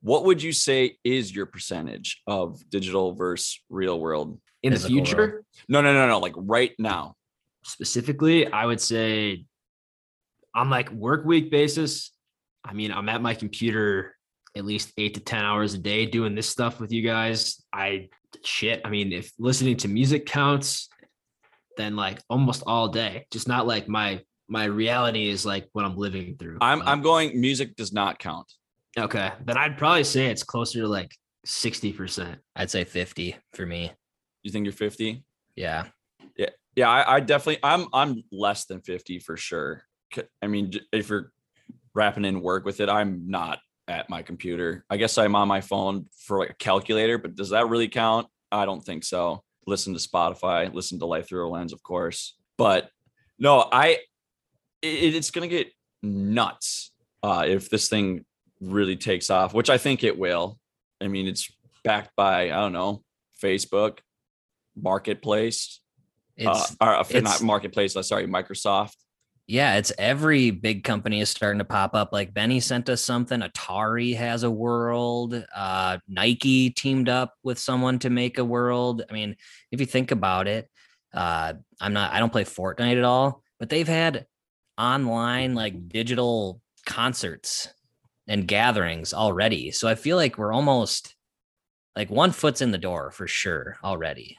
What 0.00 0.24
would 0.24 0.42
you 0.42 0.52
say 0.52 0.96
is 1.04 1.34
your 1.34 1.44
percentage 1.44 2.22
of 2.26 2.58
digital 2.70 3.12
versus 3.12 3.60
real 3.68 4.00
world 4.00 4.40
in 4.62 4.72
the 4.72 4.78
future? 4.78 5.16
World. 5.16 5.44
No, 5.68 5.82
no, 5.82 5.92
no, 5.92 6.08
no. 6.08 6.18
Like 6.18 6.32
right 6.36 6.72
now. 6.78 7.14
Specifically, 7.62 8.50
I 8.50 8.64
would 8.64 8.80
say 8.80 9.44
on 10.54 10.70
like 10.70 10.90
work 10.92 11.26
week 11.26 11.50
basis, 11.50 12.12
I 12.64 12.72
mean, 12.72 12.90
I'm 12.90 13.08
at 13.08 13.20
my 13.20 13.34
computer 13.34 14.14
at 14.56 14.64
least 14.64 14.92
eight 14.96 15.14
to 15.14 15.20
10 15.20 15.44
hours 15.44 15.74
a 15.74 15.78
day 15.78 16.06
doing 16.06 16.34
this 16.34 16.48
stuff 16.48 16.80
with 16.80 16.90
you 16.90 17.02
guys. 17.02 17.62
I 17.72 18.08
shit. 18.44 18.80
I 18.84 18.88
mean, 18.88 19.12
if 19.12 19.32
listening 19.38 19.76
to 19.78 19.88
music 19.88 20.24
counts, 20.24 20.88
then 21.76 21.96
like 21.96 22.20
almost 22.28 22.62
all 22.66 22.88
day, 22.88 23.26
just 23.30 23.48
not 23.48 23.66
like 23.66 23.88
my 23.88 24.22
my 24.48 24.64
reality 24.64 25.28
is 25.28 25.44
like 25.44 25.68
what 25.72 25.84
I'm 25.84 25.96
living 25.96 26.36
through. 26.38 26.58
I'm 26.60 26.82
I'm 26.82 27.02
going 27.02 27.40
music 27.40 27.76
does 27.76 27.92
not 27.92 28.18
count. 28.18 28.52
Okay. 28.98 29.30
Then 29.44 29.58
I'd 29.58 29.76
probably 29.76 30.04
say 30.04 30.26
it's 30.26 30.42
closer 30.42 30.80
to 30.80 30.88
like 30.88 31.14
60%. 31.46 32.36
I'd 32.54 32.70
say 32.70 32.84
50 32.84 33.36
for 33.52 33.66
me. 33.66 33.92
You 34.42 34.50
think 34.50 34.64
you're 34.64 34.72
50? 34.72 35.22
Yeah. 35.54 35.86
Yeah. 36.36 36.50
Yeah. 36.74 36.88
I, 36.88 37.16
I 37.16 37.20
definitely 37.20 37.60
I'm 37.62 37.86
I'm 37.92 38.22
less 38.32 38.64
than 38.66 38.80
50 38.80 39.18
for 39.18 39.36
sure. 39.36 39.82
I 40.40 40.46
mean, 40.46 40.72
if 40.92 41.10
you're 41.10 41.32
wrapping 41.94 42.24
in 42.24 42.40
work 42.40 42.64
with 42.64 42.80
it, 42.80 42.88
I'm 42.88 43.28
not 43.28 43.58
at 43.88 44.08
my 44.08 44.22
computer. 44.22 44.84
I 44.88 44.96
guess 44.96 45.18
I'm 45.18 45.36
on 45.36 45.48
my 45.48 45.60
phone 45.60 46.06
for 46.18 46.38
like 46.38 46.50
a 46.50 46.54
calculator, 46.54 47.18
but 47.18 47.34
does 47.34 47.50
that 47.50 47.68
really 47.68 47.88
count? 47.88 48.26
I 48.50 48.64
don't 48.64 48.80
think 48.80 49.04
so. 49.04 49.42
Listen 49.66 49.94
to 49.94 50.00
Spotify, 50.00 50.72
listen 50.72 50.98
to 51.00 51.06
Life 51.06 51.28
Through 51.28 51.48
a 51.48 51.50
Lens, 51.50 51.72
of 51.72 51.82
course. 51.82 52.36
But 52.56 52.90
no, 53.38 53.68
I 53.70 53.98
it, 54.82 55.14
it's 55.14 55.30
gonna 55.30 55.48
get 55.48 55.68
nuts 56.02 56.92
uh, 57.22 57.44
if 57.46 57.68
this 57.70 57.88
thing 57.88 58.24
really 58.60 58.96
takes 58.96 59.30
off, 59.30 59.54
which 59.54 59.70
I 59.70 59.78
think 59.78 60.04
it 60.04 60.18
will. 60.18 60.58
I 61.00 61.08
mean, 61.08 61.26
it's 61.26 61.50
backed 61.84 62.10
by 62.16 62.44
I 62.44 62.56
don't 62.56 62.72
know 62.72 63.02
Facebook, 63.42 63.98
Marketplace, 64.76 65.80
uh, 66.40 66.50
It's 66.50 66.76
or, 66.80 66.94
uh, 66.94 67.20
not 67.20 67.42
Marketplace. 67.42 67.96
uh, 67.96 68.02
Sorry, 68.02 68.26
Microsoft. 68.26 68.96
Yeah, 69.46 69.76
it's 69.76 69.92
every 69.96 70.50
big 70.50 70.82
company 70.82 71.20
is 71.20 71.28
starting 71.30 71.58
to 71.58 71.64
pop 71.64 71.94
up. 71.94 72.12
Like 72.12 72.34
Benny 72.34 72.58
sent 72.60 72.88
us 72.88 73.02
something. 73.02 73.40
Atari 73.40 74.16
has 74.16 74.42
a 74.42 74.50
world. 74.50 75.44
Uh, 75.54 75.98
Nike 76.08 76.70
teamed 76.70 77.08
up 77.08 77.34
with 77.44 77.58
someone 77.58 77.98
to 78.00 78.10
make 78.10 78.38
a 78.38 78.44
world. 78.44 79.04
I 79.08 79.12
mean, 79.12 79.36
if 79.70 79.78
you 79.80 79.86
think 79.86 80.10
about 80.10 80.48
it, 80.48 80.68
uh, 81.14 81.54
I'm 81.80 81.92
not. 81.92 82.12
I 82.12 82.18
don't 82.18 82.32
play 82.32 82.44
Fortnite 82.44 82.98
at 82.98 83.04
all, 83.04 83.42
but 83.60 83.68
they've 83.68 83.86
had 83.86 84.26
online 84.78 85.54
like 85.54 85.88
digital 85.88 86.60
concerts 86.84 87.68
and 88.26 88.48
gatherings 88.48 89.14
already. 89.14 89.70
So 89.70 89.86
I 89.86 89.94
feel 89.94 90.16
like 90.16 90.36
we're 90.38 90.52
almost 90.52 91.14
like 91.94 92.10
one 92.10 92.32
foot's 92.32 92.60
in 92.60 92.72
the 92.72 92.78
door 92.78 93.10
for 93.12 93.26
sure 93.28 93.78
already. 93.84 94.36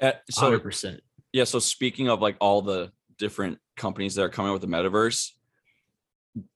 Uh, 0.00 0.12
so 0.28 0.40
Hundred 0.42 0.62
percent. 0.64 1.00
yeah 1.32 1.44
so 1.44 1.60
speaking 1.60 2.08
of 2.08 2.20
like 2.20 2.36
all 2.40 2.60
the 2.60 2.90
different 3.16 3.58
companies 3.76 4.14
that 4.14 4.22
are 4.22 4.28
coming 4.28 4.52
with 4.52 4.62
the 4.62 4.68
metaverse 4.68 5.30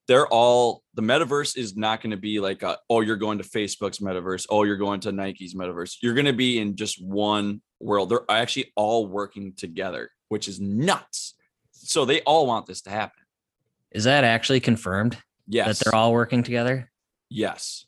they're 0.07 0.27
all 0.27 0.83
the 0.95 1.01
metaverse 1.01 1.57
is 1.57 1.77
not 1.77 2.01
going 2.01 2.11
to 2.11 2.17
be 2.17 2.39
like 2.41 2.63
a, 2.63 2.77
oh 2.89 2.99
you're 3.01 3.15
going 3.15 3.37
to 3.37 3.43
facebook's 3.45 3.99
metaverse 3.99 4.45
oh 4.49 4.63
you're 4.63 4.75
going 4.77 4.99
to 4.99 5.11
nike's 5.11 5.53
metaverse. 5.55 5.97
You're 6.01 6.13
going 6.13 6.25
to 6.25 6.33
be 6.33 6.59
in 6.59 6.75
just 6.75 7.01
one 7.01 7.61
world. 7.79 8.09
They're 8.09 8.25
actually 8.29 8.73
all 8.75 9.07
working 9.07 9.53
together 9.55 10.11
which 10.27 10.47
is 10.47 10.59
nuts. 10.59 11.35
So 11.71 12.05
they 12.05 12.21
all 12.21 12.45
want 12.45 12.65
this 12.67 12.81
to 12.81 12.89
happen. 12.89 13.21
Is 13.91 14.03
that 14.03 14.23
actually 14.23 14.59
confirmed? 14.59 15.17
Yes. 15.47 15.79
that 15.79 15.85
they're 15.85 15.95
all 15.95 16.11
working 16.13 16.43
together? 16.43 16.91
yes. 17.29 17.85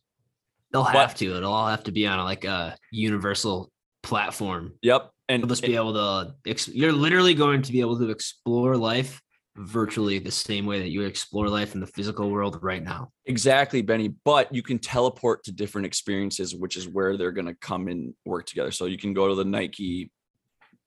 They'll 0.72 0.84
But- 0.86 0.96
have 0.96 1.16
to. 1.16 1.36
It'll 1.36 1.52
all 1.52 1.68
have 1.68 1.84
to 1.84 1.92
be 1.92 2.08
on 2.08 2.18
a, 2.20 2.24
like 2.24 2.46
a 2.46 2.78
universal 2.92 3.70
platform. 4.02 4.74
yep 4.82 5.12
and 5.32 5.42
You'll 5.42 5.50
just 5.50 5.64
be 5.64 5.76
able 5.76 5.94
to. 5.94 6.36
Ex- 6.46 6.68
you're 6.68 6.92
literally 6.92 7.34
going 7.34 7.62
to 7.62 7.72
be 7.72 7.80
able 7.82 7.98
to 8.00 8.10
explore 8.10 8.76
life 8.78 9.22
virtually 9.58 10.18
the 10.20 10.32
same 10.32 10.66
way 10.66 10.80
that 10.80 10.90
you 10.90 11.02
explore 11.04 11.50
life 11.50 11.74
in 11.74 11.82
the 11.82 11.88
physical 11.88 12.30
world 12.30 12.58
right 12.62 12.84
now. 12.84 13.10
Exactly, 13.26 13.82
Benny. 13.82 14.10
But 14.24 14.54
you 14.54 14.62
can 14.64 14.80
teleport 14.80 15.44
to 15.46 15.52
different 15.52 15.86
experiences, 15.88 16.56
which 16.56 16.78
is 16.78 16.88
where 16.88 17.18
they're 17.18 17.32
going 17.34 17.48
to 17.48 17.56
come 17.56 17.88
and 17.88 18.14
work 18.26 18.46
together. 18.46 18.72
So 18.72 18.86
you 18.86 18.98
can 18.98 19.14
go 19.14 19.28
to 19.28 19.36
the 19.36 19.44
Nike 19.46 20.12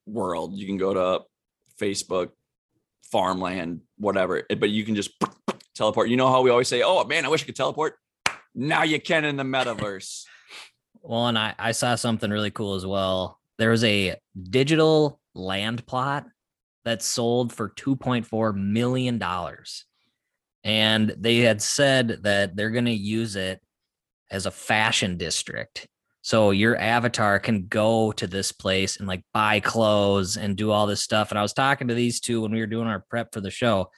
world, 0.06 0.54
you 0.54 0.66
can 0.66 0.76
go 0.76 0.94
to 0.94 1.24
Facebook, 1.80 2.30
farmland, 3.10 3.80
whatever. 3.98 4.42
eh, 4.50 4.54
But 4.54 4.70
you 4.70 4.84
can 4.84 4.94
just 4.94 5.10
teleport. 5.74 6.08
You 6.08 6.16
know 6.16 6.28
how 6.28 6.42
we 6.42 6.50
always 6.50 6.68
say, 6.68 6.82
"Oh 6.82 7.04
man, 7.04 7.24
I 7.24 7.28
wish 7.28 7.42
I 7.42 7.46
could 7.46 7.56
teleport." 7.56 7.96
Now 8.54 8.82
you 8.84 9.00
can 9.00 9.24
in 9.24 9.36
the 9.36 9.42
metaverse. 9.42 10.24
Well, 11.02 11.26
and 11.26 11.38
I, 11.38 11.54
I 11.58 11.72
saw 11.72 11.96
something 11.96 12.30
really 12.30 12.50
cool 12.50 12.74
as 12.76 12.86
well. 12.86 13.40
There 13.58 13.70
was 13.70 13.84
a 13.84 14.16
digital 14.50 15.20
land 15.34 15.86
plot 15.86 16.26
that 16.84 17.02
sold 17.02 17.52
for 17.52 17.70
$2.4 17.70 18.54
million. 18.54 19.22
And 20.64 21.14
they 21.18 21.38
had 21.38 21.60
said 21.62 22.20
that 22.22 22.56
they're 22.56 22.70
going 22.70 22.84
to 22.86 22.90
use 22.90 23.36
it 23.36 23.60
as 24.30 24.46
a 24.46 24.50
fashion 24.50 25.16
district. 25.16 25.86
So 26.22 26.52
your 26.52 26.76
avatar 26.78 27.38
can 27.38 27.66
go 27.66 28.10
to 28.12 28.26
this 28.26 28.50
place 28.50 28.96
and 28.96 29.06
like 29.06 29.22
buy 29.34 29.60
clothes 29.60 30.38
and 30.38 30.56
do 30.56 30.70
all 30.70 30.86
this 30.86 31.02
stuff. 31.02 31.30
And 31.30 31.38
I 31.38 31.42
was 31.42 31.52
talking 31.52 31.88
to 31.88 31.94
these 31.94 32.18
two 32.18 32.40
when 32.40 32.50
we 32.50 32.60
were 32.60 32.66
doing 32.66 32.88
our 32.88 33.04
prep 33.10 33.32
for 33.32 33.42
the 33.42 33.50
show. 33.50 33.90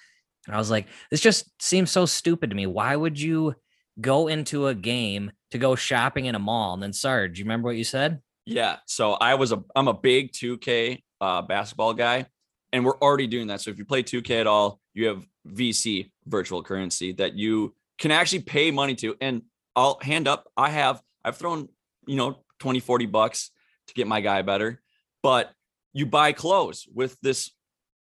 And 0.47 0.55
I 0.55 0.59
was 0.59 0.71
like, 0.71 0.89
this 1.11 1.21
just 1.21 1.51
seems 1.63 1.91
so 1.91 2.05
stupid 2.05 2.51
to 2.51 2.57
me. 2.57 2.67
Why 2.67 2.97
would 2.97 3.19
you 3.21 3.55
go 4.01 4.27
into 4.27 4.67
a 4.67 4.75
game 4.75 5.31
to 5.53 5.59
go 5.59 5.77
shopping 5.77 6.27
in 6.27 6.35
a 6.35 6.41
mall? 6.41 6.75
And 6.75 6.83
then 6.83 6.93
Sarge, 6.93 7.39
you 7.39 7.45
remember 7.45 7.69
what 7.69 7.77
you 7.77 7.85
said? 7.85 8.21
Yeah. 8.47 8.77
So 8.87 9.13
I 9.15 9.35
was 9.35 9.53
a 9.53 9.63
I'm 9.75 9.89
a 9.89 9.95
big 9.95 10.33
2K 10.33 11.03
uh, 11.21 11.43
basketball 11.43 11.93
guy, 11.93 12.27
and 12.73 12.85
we're 12.85 12.99
already 12.99 13.27
doing 13.27 13.49
that. 13.49 13.61
So 13.61 13.71
if 13.71 13.79
you 13.79 13.85
play 13.85 14.03
2K 14.03 14.41
at 14.41 14.47
all, 14.47 14.81
you 14.95 15.09
have 15.09 15.27
VC 15.47 16.11
virtual 16.27 16.63
currency 16.63 17.13
that 17.15 17.35
you 17.35 17.75
can 17.99 18.11
actually 18.11 18.41
pay 18.41 18.71
money 18.71 18.95
to. 18.97 19.17
And 19.21 19.43
I'll 19.75 19.99
hand 20.01 20.29
up, 20.29 20.49
I 20.57 20.71
have 20.71 21.03
I've 21.25 21.37
thrown, 21.37 21.69
you 22.07 22.17
know, 22.17 22.39
20, 22.61 22.81
40 22.81 23.07
bucks 23.07 23.51
to 23.89 23.95
get 23.95 24.07
my 24.07 24.21
guy 24.21 24.43
better, 24.43 24.81
but 25.23 25.53
you 25.93 26.07
buy 26.07 26.33
clothes 26.33 26.87
with 26.95 27.19
this 27.21 27.51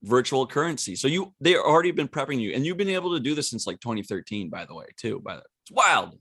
virtual 0.02 0.46
currency. 0.46 0.94
So 0.94 1.08
you 1.08 1.34
they 1.40 1.56
already 1.56 1.90
been 1.90 2.08
prepping 2.08 2.40
you, 2.40 2.52
and 2.52 2.64
you've 2.64 2.76
been 2.76 2.88
able 2.88 3.14
to 3.14 3.20
do 3.20 3.34
this 3.34 3.50
since 3.50 3.66
like 3.66 3.80
2013, 3.80 4.48
by 4.48 4.64
the 4.64 4.74
way, 4.74 4.86
too. 4.96 5.20
By 5.24 5.36
the 5.36 5.42
it's 5.62 5.72
wild. 5.72 6.16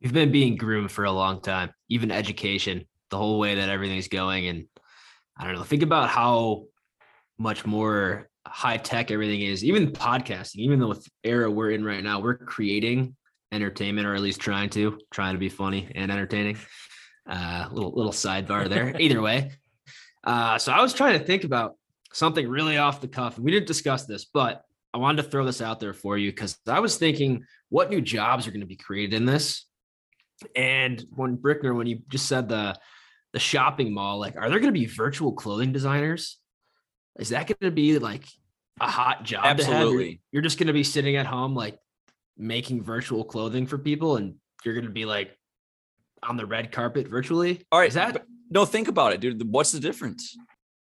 You've 0.00 0.14
been 0.14 0.32
being 0.32 0.56
groomed 0.56 0.90
for 0.90 1.04
a 1.04 1.12
long 1.12 1.40
time, 1.42 1.70
even 1.88 2.10
education, 2.10 2.86
the 3.10 3.18
whole 3.18 3.38
way 3.38 3.56
that 3.56 3.68
everything's 3.68 4.08
going. 4.08 4.46
And 4.48 4.66
I 5.36 5.44
don't 5.44 5.54
know, 5.54 5.62
think 5.62 5.82
about 5.82 6.08
how 6.08 6.64
much 7.38 7.66
more 7.66 8.28
high 8.46 8.76
tech 8.76 9.10
everything 9.10 9.40
is, 9.40 9.64
even 9.64 9.92
podcasting, 9.92 10.56
even 10.56 10.78
though 10.78 10.88
with 10.88 11.04
the 11.04 11.10
era 11.24 11.50
we're 11.50 11.70
in 11.70 11.84
right 11.84 12.02
now, 12.02 12.20
we're 12.20 12.36
creating 12.36 13.16
entertainment 13.52 14.06
or 14.06 14.14
at 14.14 14.20
least 14.20 14.40
trying 14.40 14.70
to, 14.70 14.98
trying 15.10 15.34
to 15.34 15.38
be 15.38 15.48
funny 15.48 15.90
and 15.94 16.10
entertaining. 16.10 16.56
Uh 17.28 17.68
little 17.70 17.92
little 17.92 18.12
sidebar 18.12 18.68
there. 18.68 18.94
Either 19.00 19.20
way. 19.20 19.52
Uh 20.24 20.58
so 20.58 20.72
I 20.72 20.80
was 20.80 20.94
trying 20.94 21.18
to 21.18 21.24
think 21.24 21.44
about 21.44 21.76
something 22.12 22.48
really 22.48 22.78
off 22.78 23.00
the 23.00 23.08
cuff. 23.08 23.38
We 23.38 23.52
didn't 23.52 23.66
discuss 23.66 24.06
this, 24.06 24.24
but 24.24 24.64
I 24.92 24.98
wanted 24.98 25.22
to 25.22 25.30
throw 25.30 25.44
this 25.44 25.60
out 25.60 25.80
there 25.80 25.92
for 25.92 26.18
you 26.18 26.30
because 26.30 26.58
I 26.66 26.80
was 26.80 26.96
thinking 26.96 27.44
what 27.68 27.90
new 27.90 28.00
jobs 28.00 28.46
are 28.46 28.50
going 28.50 28.60
to 28.60 28.66
be 28.66 28.76
created 28.76 29.14
in 29.14 29.24
this. 29.24 29.66
And 30.56 31.04
when 31.10 31.36
Brickner, 31.36 31.76
when 31.76 31.86
you 31.86 32.00
just 32.08 32.26
said 32.26 32.48
the 32.48 32.76
the 33.32 33.38
shopping 33.38 33.92
mall, 33.94 34.18
like, 34.18 34.36
are 34.36 34.48
there 34.50 34.58
going 34.60 34.72
to 34.72 34.78
be 34.78 34.86
virtual 34.86 35.32
clothing 35.32 35.72
designers? 35.72 36.38
Is 37.18 37.30
that 37.30 37.46
going 37.46 37.58
to 37.62 37.70
be 37.70 37.98
like 37.98 38.24
a 38.80 38.88
hot 38.90 39.24
job? 39.24 39.42
to 39.42 39.48
have? 39.48 39.58
You're- 39.58 39.72
Absolutely. 39.74 40.20
You're 40.32 40.42
just 40.42 40.58
going 40.58 40.66
to 40.68 40.72
be 40.72 40.84
sitting 40.84 41.16
at 41.16 41.26
home, 41.26 41.54
like 41.54 41.78
making 42.36 42.82
virtual 42.82 43.24
clothing 43.24 43.66
for 43.66 43.78
people, 43.78 44.16
and 44.16 44.34
you're 44.64 44.74
going 44.74 44.86
to 44.86 44.90
be 44.92 45.04
like 45.04 45.36
on 46.22 46.36
the 46.36 46.46
red 46.46 46.72
carpet 46.72 47.08
virtually. 47.08 47.62
All 47.72 47.78
right. 47.78 47.88
is 47.88 47.94
that? 47.94 48.24
no, 48.50 48.64
think 48.64 48.88
about 48.88 49.12
it, 49.12 49.20
dude. 49.20 49.42
What's 49.52 49.72
the 49.72 49.80
difference? 49.80 50.36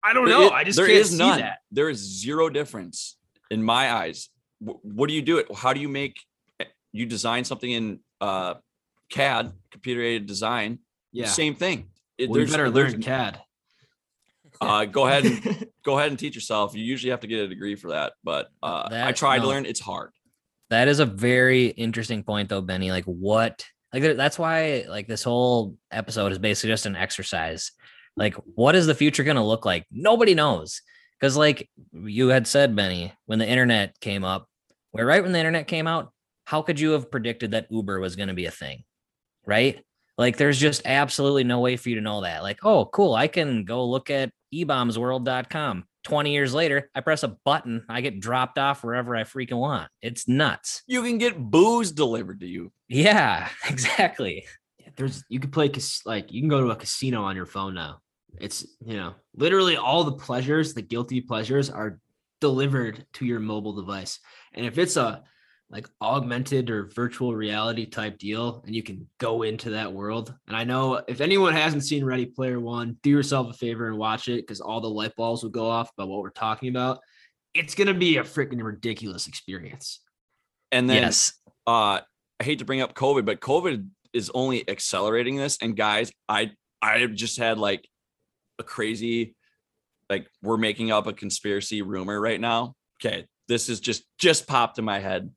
I 0.04 0.14
don't 0.14 0.26
There 0.26 0.40
know. 0.40 0.50
i- 0.50 0.60
I 0.60 0.64
just 0.64 0.78
there 0.78 0.88
can't 0.88 1.00
is 1.00 1.12
see 1.12 1.18
none. 1.18 1.40
that. 1.40 1.60
There 1.72 1.90
is 1.90 1.98
zero 2.00 2.50
difference 2.50 3.18
in 3.52 3.62
my 3.64 3.92
eyes. 3.92 4.30
Wh- 4.60 4.84
What 4.86 5.10
do 5.10 5.14
you 5.14 5.22
do 5.22 5.38
it? 5.40 5.48
How 5.54 5.74
do 5.74 5.80
you 5.82 5.90
make 5.90 6.16
eh, 6.60 6.66
you 6.94 7.06
design 7.06 7.44
something 7.44 7.70
in 7.72 8.00
uh 8.22 8.56
CAD, 9.10 9.52
computer 9.72 10.02
aided 10.02 10.26
design? 10.28 10.80
Yeah. 11.12 11.26
Same 11.28 11.56
thing. 11.56 11.90
It- 12.18 12.30
Well, 12.30 12.40
you 12.40 12.46
there's- 12.46 12.52
better 12.52 12.70
there's- 12.72 12.94
learn 12.94 13.02
CAD. 13.02 13.42
Uh, 14.60 14.86
go 14.86 15.06
ahead 15.06 15.24
and 15.24 15.68
go 15.86 16.00
ahead 16.00 16.10
and 16.10 16.18
teach 16.18 16.34
yourself. 16.34 16.76
You 16.76 16.84
usually 16.84 17.12
have 17.12 17.20
to 17.20 17.28
get 17.28 17.42
a 17.42 17.48
degree 17.48 17.76
for 17.76 17.90
that, 17.90 18.14
but 18.24 18.48
uh, 18.64 18.84
I 18.88 18.90
That- 18.90 19.16
tried 19.16 19.40
to 19.40 19.48
learn. 19.48 19.68
It's 19.68 19.80
hard. 19.80 20.12
That 20.72 20.88
is 20.88 21.00
a 21.00 21.06
very 21.06 21.68
interesting 21.68 22.24
point, 22.24 22.50
though, 22.50 22.62
Benny. 22.62 22.90
Like, 22.90 23.06
what? 23.06 23.64
Like, 23.94 24.02
that's 24.18 24.40
why, 24.40 24.86
like, 24.90 25.08
this 25.08 25.24
whole 25.24 25.78
episode 25.92 26.32
is 26.32 26.40
basically 26.40 26.72
just 26.72 26.88
an 26.88 26.96
exercise. 26.96 27.72
Like, 28.16 28.34
what 28.56 28.76
is 28.76 28.88
the 28.88 28.96
future 28.96 29.24
going 29.24 29.38
to 29.38 29.44
look 29.44 29.64
like? 29.64 29.86
Nobody 29.92 30.34
knows. 30.34 30.82
Because, 31.20 31.38
like 31.38 31.70
you 31.94 32.30
had 32.30 32.48
said, 32.48 32.76
Benny, 32.76 33.14
when 33.28 33.38
the 33.40 33.48
internet 33.48 34.00
came 34.02 34.24
up, 34.26 34.50
where 34.92 35.06
right 35.06 35.22
when 35.22 35.32
the 35.34 35.40
internet 35.40 35.68
came 35.68 35.86
out, 35.88 36.12
how 36.46 36.64
could 36.64 36.80
you 36.80 36.92
have 36.92 37.12
predicted 37.12 37.52
that 37.52 37.68
Uber 37.70 38.00
was 38.00 38.16
going 38.16 38.30
to 38.30 38.34
be 38.34 38.46
a 38.48 38.52
thing? 38.52 38.84
Right? 39.46 39.84
Like, 40.18 40.38
there's 40.38 40.60
just 40.60 40.82
absolutely 40.86 41.44
no 41.44 41.60
way 41.60 41.78
for 41.78 41.90
you 41.90 41.96
to 41.96 42.02
know 42.02 42.22
that. 42.22 42.44
Like, 42.44 42.64
oh, 42.64 42.86
cool. 42.86 43.14
I 43.14 43.28
can 43.28 43.66
go 43.66 43.86
look 43.86 44.10
at 44.10 44.32
ebaumsworld.com. 44.54 45.86
20 46.08 46.32
years 46.32 46.54
later, 46.54 46.90
I 46.96 47.02
press 47.02 47.24
a 47.24 47.28
button, 47.28 47.84
I 47.90 48.00
get 48.00 48.22
dropped 48.22 48.58
off 48.58 48.82
wherever 48.82 49.14
I 49.14 49.24
freaking 49.24 49.58
want. 49.58 49.90
It's 50.02 50.26
nuts. 50.26 50.84
You 50.88 51.04
can 51.04 51.18
get 51.18 51.38
booze 51.38 51.92
delivered 51.92 52.40
to 52.40 52.48
you. 52.48 52.72
Yeah, 52.88 53.50
exactly. 53.70 54.46
there's 54.96 55.26
you 55.28 55.42
can 55.42 55.52
play 55.52 55.70
like 56.06 56.32
you 56.32 56.42
can 56.42 56.48
go 56.48 56.62
to 56.62 56.72
a 56.72 56.78
casino 56.78 57.24
on 57.24 57.36
your 57.36 57.46
phone 57.46 57.74
now. 57.74 58.00
It's 58.40 58.66
you 58.86 58.96
know 58.96 59.16
literally 59.36 59.76
all 59.76 60.06
the 60.06 60.14
pleasures, 60.14 60.74
the 60.74 60.82
guilty 60.82 61.20
pleasures, 61.20 61.70
are 61.70 62.00
delivered 62.40 63.06
to 63.14 63.26
your 63.26 63.42
mobile 63.42 63.74
device. 63.74 64.20
And 64.54 64.66
if 64.66 64.78
it's 64.78 64.96
a 64.96 65.24
like 65.70 65.88
augmented 66.02 66.70
or 66.70 66.90
virtual 66.96 67.36
reality 67.36 67.86
type 67.86 68.18
deal, 68.18 68.64
and 68.66 68.74
you 68.74 68.82
can 68.82 69.08
go 69.20 69.44
into 69.44 69.72
that 69.72 69.92
world. 69.92 70.34
And 70.48 70.56
I 70.56 70.64
know 70.64 71.02
if 71.08 71.20
anyone 71.20 71.54
hasn't 71.54 71.84
seen 71.84 72.06
Ready 72.06 72.26
Player 72.26 72.60
One, 72.60 72.98
do 73.04 73.10
yourself 73.10 73.50
a 73.50 73.54
favor 73.54 73.88
and 73.88 73.98
watch 73.98 74.30
it 74.30 74.48
because 74.48 74.62
all 74.62 74.80
the 74.80 74.90
light 74.90 75.16
bulbs 75.18 75.44
will 75.44 75.50
go 75.50 75.70
off 75.70 75.92
about 75.98 76.08
what 76.08 76.22
we're 76.22 76.30
talking 76.30 76.70
about. 76.70 77.00
It's 77.54 77.76
gonna 77.76 77.94
be 77.94 78.18
a 78.18 78.24
freaking 78.24 78.64
ridiculous 78.64 79.28
experience. 79.28 80.02
And 80.72 80.90
then 80.90 81.04
yes. 81.04 81.34
uh 81.66 82.00
I 82.40 82.44
hate 82.44 82.60
to 82.60 82.66
bring 82.66 82.82
up 82.82 82.94
COVID, 82.94 83.26
but 83.26 83.42
COVID 83.42 83.88
is 84.14 84.32
only 84.34 84.68
accelerating 84.70 85.36
this. 85.36 85.58
And 85.62 85.76
guys, 85.76 86.12
I 86.30 86.52
I 86.82 87.06
just 87.08 87.38
had 87.38 87.58
like 87.58 87.88
a 88.60 88.64
crazy, 88.64 89.36
like 90.10 90.28
we're 90.42 90.58
making 90.58 90.92
up 90.92 91.08
a 91.08 91.14
conspiracy 91.14 91.82
rumor 91.82 92.20
right 92.20 92.40
now. 92.40 92.76
Okay, 93.02 93.26
this 93.48 93.70
is 93.70 93.80
just 93.80 94.04
just 94.18 94.48
popped 94.48 94.80
in 94.80 94.86
my 94.86 95.00
head. 95.00 95.32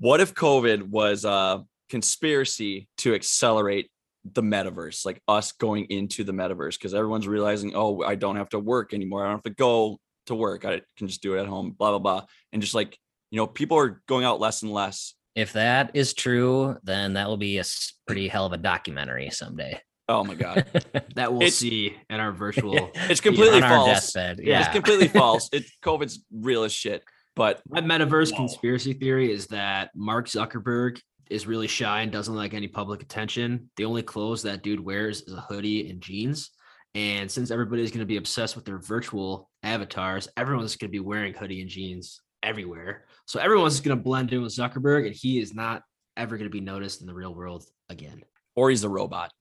What 0.00 0.20
if 0.20 0.34
COVID 0.34 0.88
was 0.88 1.24
a 1.26 1.62
conspiracy 1.90 2.88
to 2.98 3.14
accelerate 3.14 3.90
the 4.24 4.42
metaverse, 4.42 5.04
like 5.04 5.20
us 5.28 5.52
going 5.52 5.84
into 5.90 6.24
the 6.24 6.32
metaverse? 6.32 6.72
Because 6.78 6.94
everyone's 6.94 7.28
realizing, 7.28 7.72
oh, 7.74 8.02
I 8.02 8.14
don't 8.14 8.36
have 8.36 8.48
to 8.50 8.58
work 8.58 8.94
anymore. 8.94 9.22
I 9.22 9.26
don't 9.28 9.36
have 9.36 9.42
to 9.44 9.50
go 9.50 9.98
to 10.26 10.34
work. 10.34 10.64
I 10.64 10.80
can 10.96 11.06
just 11.06 11.20
do 11.22 11.34
it 11.36 11.40
at 11.40 11.46
home, 11.46 11.72
blah, 11.78 11.90
blah, 11.90 11.98
blah. 11.98 12.24
And 12.52 12.62
just 12.62 12.74
like, 12.74 12.96
you 13.30 13.36
know, 13.36 13.46
people 13.46 13.76
are 13.78 14.02
going 14.08 14.24
out 14.24 14.40
less 14.40 14.62
and 14.62 14.72
less. 14.72 15.14
If 15.34 15.52
that 15.52 15.90
is 15.94 16.14
true, 16.14 16.76
then 16.82 17.12
that 17.14 17.28
will 17.28 17.36
be 17.36 17.58
a 17.58 17.64
pretty 18.06 18.26
hell 18.28 18.46
of 18.46 18.52
a 18.52 18.56
documentary 18.56 19.28
someday. 19.30 19.80
Oh 20.08 20.24
my 20.24 20.34
God. 20.34 20.64
That 21.14 21.32
we'll 21.32 21.42
It's- 21.42 21.56
see 21.56 21.94
in 22.08 22.20
our 22.20 22.32
virtual. 22.32 22.90
It's 22.94 23.20
completely 23.20 23.58
on 23.58 23.64
our 23.64 23.70
false. 23.86 24.12
deathbed. 24.12 24.40
Yeah. 24.42 24.60
It's 24.60 24.68
completely 24.72 25.08
false. 25.08 25.48
It 25.52 25.64
COVID's 25.84 26.24
real 26.32 26.64
as 26.64 26.72
shit. 26.72 27.04
But 27.40 27.62
My 27.70 27.80
metaverse 27.80 28.32
Whoa. 28.32 28.36
conspiracy 28.36 28.92
theory 28.92 29.32
is 29.32 29.46
that 29.46 29.92
Mark 29.94 30.26
Zuckerberg 30.26 31.00
is 31.30 31.46
really 31.46 31.68
shy 31.68 32.02
and 32.02 32.12
doesn't 32.12 32.36
like 32.36 32.52
any 32.52 32.68
public 32.68 33.00
attention. 33.00 33.70
The 33.78 33.86
only 33.86 34.02
clothes 34.02 34.42
that 34.42 34.62
dude 34.62 34.78
wears 34.78 35.22
is 35.22 35.32
a 35.32 35.40
hoodie 35.40 35.88
and 35.88 36.02
jeans. 36.02 36.50
And 36.94 37.30
since 37.30 37.50
everybody's 37.50 37.92
going 37.92 38.00
to 38.00 38.04
be 38.04 38.18
obsessed 38.18 38.56
with 38.56 38.66
their 38.66 38.76
virtual 38.76 39.48
avatars, 39.62 40.28
everyone's 40.36 40.76
going 40.76 40.90
to 40.90 40.92
be 40.92 41.00
wearing 41.00 41.32
hoodie 41.32 41.62
and 41.62 41.70
jeans 41.70 42.20
everywhere. 42.42 43.06
So 43.24 43.40
everyone's 43.40 43.80
going 43.80 43.96
to 43.96 44.04
blend 44.04 44.34
in 44.34 44.42
with 44.42 44.54
Zuckerberg, 44.54 45.06
and 45.06 45.16
he 45.16 45.40
is 45.40 45.54
not 45.54 45.80
ever 46.18 46.36
going 46.36 46.50
to 46.50 46.52
be 46.52 46.60
noticed 46.60 47.00
in 47.00 47.06
the 47.06 47.14
real 47.14 47.34
world 47.34 47.64
again. 47.88 48.22
or 48.54 48.68
he's 48.68 48.84
a 48.84 48.88
robot. 48.90 49.32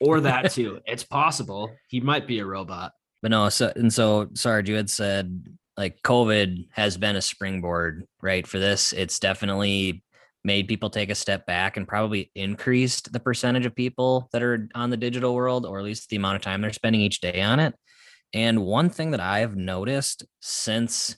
Or 0.00 0.20
that 0.22 0.52
too. 0.52 0.80
it's 0.86 1.04
possible 1.04 1.76
he 1.88 2.00
might 2.00 2.26
be 2.26 2.38
a 2.38 2.46
robot. 2.46 2.92
But 3.20 3.32
no, 3.32 3.50
so 3.50 3.70
and 3.76 3.92
so 3.92 4.30
Sarge, 4.32 4.70
you 4.70 4.76
had 4.76 4.88
said 4.88 5.44
like 5.78 6.02
COVID 6.02 6.66
has 6.72 6.98
been 6.98 7.14
a 7.14 7.22
springboard, 7.22 8.04
right? 8.20 8.44
For 8.44 8.58
this, 8.58 8.92
it's 8.92 9.20
definitely 9.20 10.02
made 10.42 10.66
people 10.66 10.90
take 10.90 11.08
a 11.08 11.14
step 11.14 11.46
back 11.46 11.76
and 11.76 11.86
probably 11.86 12.32
increased 12.34 13.12
the 13.12 13.20
percentage 13.20 13.64
of 13.64 13.76
people 13.76 14.28
that 14.32 14.42
are 14.42 14.68
on 14.74 14.90
the 14.90 14.96
digital 14.96 15.36
world, 15.36 15.64
or 15.64 15.78
at 15.78 15.84
least 15.84 16.10
the 16.10 16.16
amount 16.16 16.34
of 16.34 16.42
time 16.42 16.60
they're 16.60 16.72
spending 16.72 17.00
each 17.00 17.20
day 17.20 17.40
on 17.40 17.60
it. 17.60 17.74
And 18.34 18.64
one 18.64 18.90
thing 18.90 19.12
that 19.12 19.20
I've 19.20 19.56
noticed 19.56 20.26
since 20.40 21.16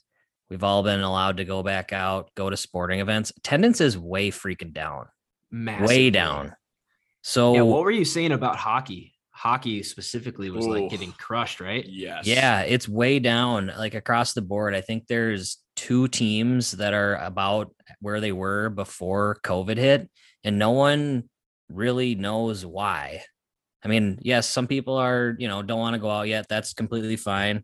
we've 0.49 0.63
all 0.63 0.83
been 0.83 1.01
allowed 1.01 1.37
to 1.37 1.45
go 1.45 1.63
back 1.63 1.91
out, 1.91 2.29
go 2.35 2.49
to 2.49 2.55
sporting 2.55 2.99
events, 2.99 3.31
attendance 3.35 3.81
is 3.81 3.97
way 3.97 4.29
freaking 4.29 4.73
down, 4.73 5.07
Massively. 5.49 5.87
way 5.87 6.09
down. 6.11 6.55
So 7.23 7.55
Yeah, 7.55 7.61
what 7.61 7.83
were 7.83 7.91
you 7.91 8.05
saying 8.05 8.31
about 8.31 8.57
hockey? 8.57 9.10
Hockey 9.41 9.81
specifically 9.81 10.51
was 10.51 10.67
like 10.67 10.91
getting 10.91 11.11
crushed, 11.13 11.59
right? 11.59 11.83
Yes. 11.87 12.27
Yeah, 12.27 12.61
it's 12.61 12.87
way 12.87 13.17
down 13.17 13.71
like 13.75 13.95
across 13.95 14.33
the 14.33 14.41
board. 14.43 14.75
I 14.75 14.81
think 14.81 15.07
there's 15.07 15.57
two 15.75 16.07
teams 16.09 16.73
that 16.73 16.93
are 16.93 17.15
about 17.15 17.73
where 18.01 18.21
they 18.21 18.31
were 18.31 18.69
before 18.69 19.39
COVID 19.43 19.77
hit, 19.77 20.07
and 20.43 20.59
no 20.59 20.69
one 20.69 21.23
really 21.69 22.13
knows 22.13 22.63
why. 22.63 23.23
I 23.83 23.87
mean, 23.87 24.19
yes, 24.21 24.47
some 24.47 24.67
people 24.67 24.93
are, 24.97 25.35
you 25.39 25.47
know, 25.47 25.63
don't 25.63 25.79
want 25.79 25.95
to 25.95 25.99
go 25.99 26.11
out 26.11 26.27
yet. 26.27 26.45
That's 26.47 26.75
completely 26.75 27.15
fine. 27.15 27.63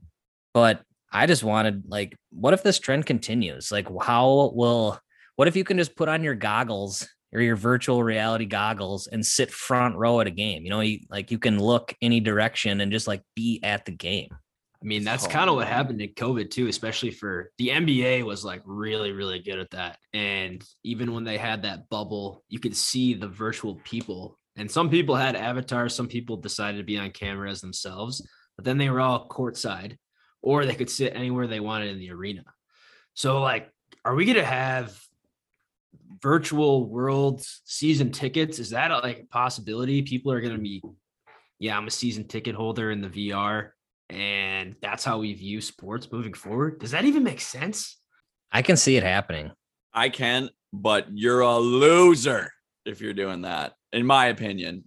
But 0.56 0.82
I 1.12 1.28
just 1.28 1.44
wanted, 1.44 1.84
like, 1.88 2.18
what 2.32 2.56
if 2.56 2.64
this 2.64 2.80
trend 2.80 3.06
continues? 3.06 3.72
Like, 3.72 3.88
how 4.02 4.52
will, 4.56 5.00
what 5.36 5.48
if 5.48 5.56
you 5.56 5.64
can 5.64 5.78
just 5.78 5.96
put 5.96 6.10
on 6.10 6.24
your 6.24 6.34
goggles 6.34 7.08
or 7.34 7.42
your 7.42 7.56
virtual 7.56 8.04
reality 8.04 8.46
goggles 8.46 9.08
and 9.08 9.26
sit 9.26 9.52
front 9.52 9.96
row 9.96 10.20
at 10.20 10.28
a 10.28 10.32
game? 10.32 10.64
You 10.64 10.70
know, 10.70 10.82
you, 10.82 11.00
like 11.10 11.32
you 11.32 11.40
can 11.40 11.60
look 11.60 11.96
any 12.02 12.20
direction 12.20 12.82
and 12.82 12.92
just 12.92 13.08
like 13.08 13.22
be 13.36 13.60
at 13.64 13.86
the 13.86 13.92
game. 13.92 14.30
I 14.82 14.86
mean, 14.86 15.04
that's 15.04 15.26
Oh, 15.26 15.30
kind 15.30 15.50
of 15.50 15.56
what 15.56 15.68
happened 15.68 16.02
in 16.02 16.10
COVID 16.10 16.52
too, 16.52 16.68
especially 16.68 17.12
for 17.12 17.52
the 17.58 17.70
NBA 17.70 18.24
was 18.24 18.46
like 18.46 18.62
really, 18.66 19.12
really 19.12 19.40
good 19.40 19.60
at 19.60 19.72
that. 19.72 19.98
And 20.14 20.64
even 20.84 21.14
when 21.14 21.24
they 21.24 21.38
had 21.38 21.64
that 21.64 21.90
bubble, 21.90 22.44
you 22.48 22.60
could 22.60 22.76
see 22.76 23.14
the 23.14 23.28
virtual 23.28 23.76
people. 23.84 24.38
And 24.56 24.70
some 24.70 24.90
people 24.90 25.16
had 25.16 25.36
avatars, 25.36 25.96
some 25.96 26.08
people 26.08 26.38
decided 26.38 26.78
to 26.78 26.84
be 26.84 26.98
on 26.98 27.12
cameras 27.12 27.62
themselves, 27.62 28.28
but 28.56 28.66
then 28.66 28.78
they 28.78 28.90
were 28.90 29.02
all 29.02 29.28
courtside 29.28 29.98
or 30.42 30.66
they 30.66 30.76
could 30.76 30.90
sit 30.90 31.16
anywhere 31.16 31.48
they 31.48 31.60
wanted 31.60 31.90
in 31.90 32.00
the 32.00 32.12
arena. 32.12 32.44
So, 33.14 33.42
like, 33.42 33.72
are 34.06 34.16
we 34.16 34.26
going 34.26 34.38
to 34.38 34.46
have 34.46 34.96
virtual 36.22 36.90
world 36.90 37.42
season 37.66 38.12
tickets? 38.12 38.60
Is 38.60 38.72
that 38.72 38.92
a, 38.92 39.00
like 39.00 39.20
a 39.20 39.28
possibility? 39.28 40.02
People 40.02 40.32
are 40.32 40.42
going 40.42 40.56
to 40.56 40.62
be, 40.62 40.82
yeah, 41.60 41.78
I'm 41.78 41.88
a 41.88 41.92
season 41.92 42.28
ticket 42.28 42.56
holder 42.56 42.92
in 42.92 43.02
the 43.02 43.10
VR 43.10 43.70
and 44.10 44.76
that's 44.82 45.04
how 45.04 45.20
we 45.20 45.34
view 45.34 45.62
sports 45.62 46.12
moving 46.12 46.34
forward. 46.34 46.80
Does 46.80 46.92
that 46.92 47.06
even 47.06 47.24
make 47.24 47.42
sense? 47.42 47.98
I 48.52 48.62
can 48.62 48.78
see 48.78 48.96
it 48.96 49.04
happening. 49.04 49.52
I 49.94 50.10
can, 50.10 50.50
but 50.72 51.08
you're 51.12 51.42
a 51.42 51.58
loser 51.58 52.52
if 52.86 53.02
you're 53.02 53.14
doing 53.14 53.42
that, 53.42 53.74
in 53.92 54.06
my 54.06 54.28
opinion. 54.28 54.86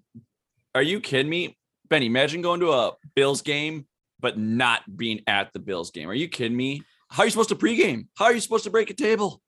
Are 0.75 0.83
you 0.83 1.01
kidding 1.01 1.29
me? 1.29 1.59
Benny, 1.89 2.07
imagine 2.07 2.41
going 2.41 2.61
to 2.61 2.73
a 2.73 2.93
Bills 3.15 3.43
game, 3.43 3.87
but 4.21 4.39
not 4.39 4.83
being 4.97 5.21
at 5.27 5.53
the 5.53 5.59
Bills 5.59 5.91
game. 5.91 6.09
Are 6.09 6.15
you 6.15 6.29
kidding 6.29 6.57
me? 6.57 6.83
How 7.11 7.25
are 7.25 7.27
you 7.27 7.31
supposed 7.31 7.49
to 7.51 7.57
pregame? 7.57 8.07
How 8.17 8.27
are 8.27 8.33
you 8.33 8.41
supposed 8.41 8.65
to 8.65 8.71
break 8.71 8.89
a 8.89 8.95
table? 8.95 9.43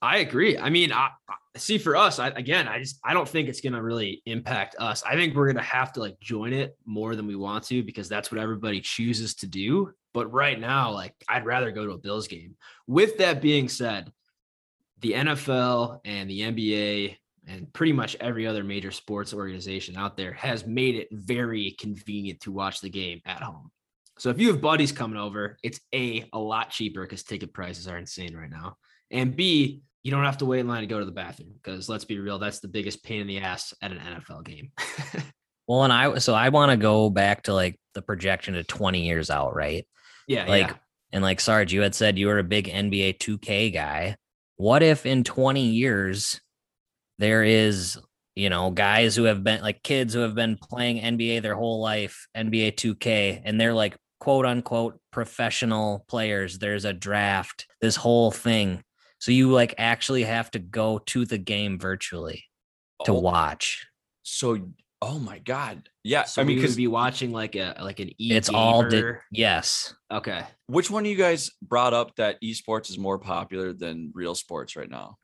I 0.00 0.18
agree. 0.18 0.56
I 0.56 0.70
mean, 0.70 0.92
I, 0.92 1.10
I 1.28 1.58
see 1.58 1.78
for 1.78 1.96
us, 1.96 2.18
I, 2.18 2.28
again, 2.28 2.68
I 2.68 2.78
just 2.78 3.00
I 3.04 3.14
don't 3.14 3.28
think 3.28 3.48
it's 3.48 3.60
gonna 3.60 3.82
really 3.82 4.22
impact 4.26 4.76
us. 4.78 5.02
I 5.02 5.14
think 5.14 5.34
we're 5.34 5.48
gonna 5.48 5.62
have 5.62 5.92
to 5.94 6.00
like 6.00 6.18
join 6.20 6.52
it 6.52 6.76
more 6.86 7.16
than 7.16 7.26
we 7.26 7.34
want 7.34 7.64
to 7.64 7.82
because 7.82 8.08
that's 8.08 8.30
what 8.30 8.40
everybody 8.40 8.80
chooses 8.80 9.34
to 9.36 9.46
do. 9.46 9.92
But 10.14 10.32
right 10.32 10.58
now, 10.58 10.92
like 10.92 11.14
I'd 11.28 11.46
rather 11.46 11.72
go 11.72 11.84
to 11.86 11.92
a 11.92 11.98
Bills 11.98 12.28
game. 12.28 12.56
With 12.86 13.18
that 13.18 13.42
being 13.42 13.68
said, 13.68 14.12
the 15.00 15.12
NFL 15.12 16.00
and 16.04 16.30
the 16.30 16.40
NBA 16.40 17.16
and 17.48 17.72
pretty 17.72 17.92
much 17.92 18.16
every 18.20 18.46
other 18.46 18.62
major 18.62 18.90
sports 18.90 19.32
organization 19.32 19.96
out 19.96 20.16
there 20.16 20.32
has 20.34 20.66
made 20.66 20.94
it 20.94 21.08
very 21.10 21.74
convenient 21.80 22.40
to 22.40 22.52
watch 22.52 22.80
the 22.80 22.90
game 22.90 23.20
at 23.24 23.42
home. 23.42 23.70
So 24.18 24.30
if 24.30 24.38
you 24.38 24.48
have 24.48 24.60
buddies 24.60 24.92
coming 24.92 25.18
over, 25.18 25.56
it's 25.62 25.80
a 25.94 26.28
a 26.32 26.38
lot 26.38 26.70
cheaper 26.70 27.02
because 27.02 27.22
ticket 27.22 27.52
prices 27.52 27.88
are 27.88 27.98
insane 27.98 28.36
right 28.36 28.50
now. 28.50 28.76
And 29.10 29.34
B, 29.34 29.82
you 30.08 30.14
don't 30.14 30.24
have 30.24 30.38
to 30.38 30.46
wait 30.46 30.60
in 30.60 30.68
line 30.68 30.80
to 30.80 30.86
go 30.86 30.98
to 30.98 31.04
the 31.04 31.12
bathroom 31.12 31.52
because 31.52 31.86
let's 31.86 32.06
be 32.06 32.18
real, 32.18 32.38
that's 32.38 32.60
the 32.60 32.68
biggest 32.68 33.04
pain 33.04 33.20
in 33.20 33.26
the 33.26 33.40
ass 33.40 33.74
at 33.82 33.92
an 33.92 33.98
NFL 33.98 34.42
game. 34.42 34.72
Well, 35.68 35.84
and 35.84 35.92
I 35.92 36.16
so 36.16 36.32
I 36.34 36.48
want 36.48 36.70
to 36.70 36.78
go 36.78 37.10
back 37.10 37.42
to 37.42 37.52
like 37.52 37.78
the 37.92 38.00
projection 38.00 38.54
to 38.54 38.64
20 38.64 39.02
years 39.02 39.28
out, 39.28 39.54
right? 39.54 39.86
yeah, 40.26 40.46
Like, 40.46 40.68
yeah. 40.68 40.74
and 41.12 41.22
like 41.22 41.40
Sarge, 41.40 41.74
you 41.74 41.82
had 41.82 41.94
said 41.94 42.18
you 42.18 42.28
were 42.28 42.38
a 42.38 42.44
big 42.44 42.68
NBA 42.68 43.18
2K 43.18 43.72
guy. 43.72 44.16
What 44.56 44.82
if 44.82 45.04
in 45.04 45.24
20 45.24 45.60
years 45.60 46.40
there 47.18 47.44
is, 47.44 47.98
you 48.34 48.48
know, 48.48 48.70
guys 48.70 49.14
who 49.14 49.24
have 49.24 49.44
been 49.44 49.60
like 49.60 49.82
kids 49.82 50.14
who 50.14 50.20
have 50.20 50.34
been 50.34 50.56
playing 50.56 51.02
NBA 51.02 51.42
their 51.42 51.54
whole 51.54 51.82
life, 51.82 52.28
NBA 52.34 52.76
2K, 52.76 53.42
and 53.44 53.60
they're 53.60 53.74
like 53.74 53.94
quote 54.20 54.46
unquote 54.46 54.98
professional 55.12 56.06
players. 56.08 56.58
There's 56.58 56.86
a 56.86 56.94
draft, 56.94 57.66
this 57.82 57.96
whole 57.96 58.30
thing. 58.30 58.82
So 59.18 59.32
you 59.32 59.50
like 59.50 59.74
actually 59.78 60.22
have 60.24 60.50
to 60.52 60.58
go 60.58 60.98
to 61.06 61.24
the 61.24 61.38
game 61.38 61.78
virtually 61.78 62.44
to 63.04 63.12
Oh, 63.12 63.20
watch. 63.20 63.86
So, 64.22 64.58
oh 65.02 65.18
my 65.18 65.38
God. 65.38 65.88
Yeah. 66.04 66.24
So 66.24 66.42
I 66.42 66.44
mean, 66.44 66.56
we 66.56 66.60
would 66.60 66.62
because 66.62 66.76
be 66.76 66.86
watching 66.86 67.32
like 67.32 67.56
a 67.56 67.76
like 67.80 68.00
an 68.00 68.10
e. 68.20 68.34
It's 68.36 68.48
all 68.48 68.88
di- 68.88 69.14
yes. 69.32 69.94
okay. 70.12 70.44
which 70.66 70.90
one 70.90 71.04
of 71.04 71.10
you 71.10 71.16
guys 71.16 71.50
brought 71.62 71.94
up 71.94 72.14
that 72.16 72.40
esports 72.42 72.90
is 72.90 72.98
more 72.98 73.18
popular 73.18 73.72
than 73.72 74.12
real 74.14 74.34
sports 74.34 74.76
right 74.76 74.90
now? 74.90 75.16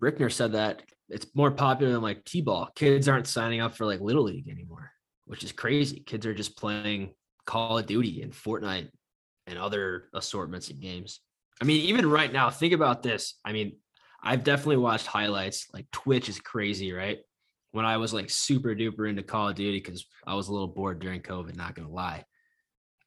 Brickner 0.00 0.32
said 0.32 0.52
that 0.52 0.82
it's 1.08 1.26
more 1.34 1.50
popular 1.50 1.92
than 1.92 2.02
like 2.02 2.24
T-ball. 2.24 2.70
Kids 2.74 3.08
aren't 3.08 3.28
signing 3.28 3.60
up 3.60 3.74
for 3.76 3.86
like 3.86 4.00
little 4.00 4.24
league 4.24 4.48
anymore, 4.48 4.90
which 5.26 5.44
is 5.44 5.52
crazy. 5.52 6.00
Kids 6.00 6.26
are 6.26 6.34
just 6.34 6.56
playing 6.56 7.14
Call 7.44 7.78
of 7.78 7.86
Duty 7.86 8.22
and 8.22 8.32
Fortnite 8.32 8.88
and 9.46 9.58
other 9.58 10.08
assortments 10.12 10.70
of 10.70 10.80
games. 10.80 11.20
I 11.60 11.64
mean, 11.64 11.86
even 11.86 12.08
right 12.08 12.32
now, 12.32 12.50
think 12.50 12.72
about 12.72 13.02
this. 13.02 13.34
I 13.44 13.52
mean, 13.52 13.76
I've 14.22 14.44
definitely 14.44 14.78
watched 14.78 15.06
highlights. 15.06 15.66
Like 15.72 15.90
Twitch 15.90 16.28
is 16.28 16.40
crazy, 16.40 16.92
right? 16.92 17.18
When 17.72 17.84
I 17.84 17.96
was 17.98 18.12
like 18.12 18.30
super 18.30 18.74
duper 18.74 19.08
into 19.08 19.22
Call 19.22 19.48
of 19.48 19.54
Duty 19.54 19.78
because 19.78 20.06
I 20.26 20.34
was 20.34 20.48
a 20.48 20.52
little 20.52 20.68
bored 20.68 20.98
during 20.98 21.20
COVID, 21.20 21.56
not 21.56 21.74
gonna 21.74 21.90
lie. 21.90 22.24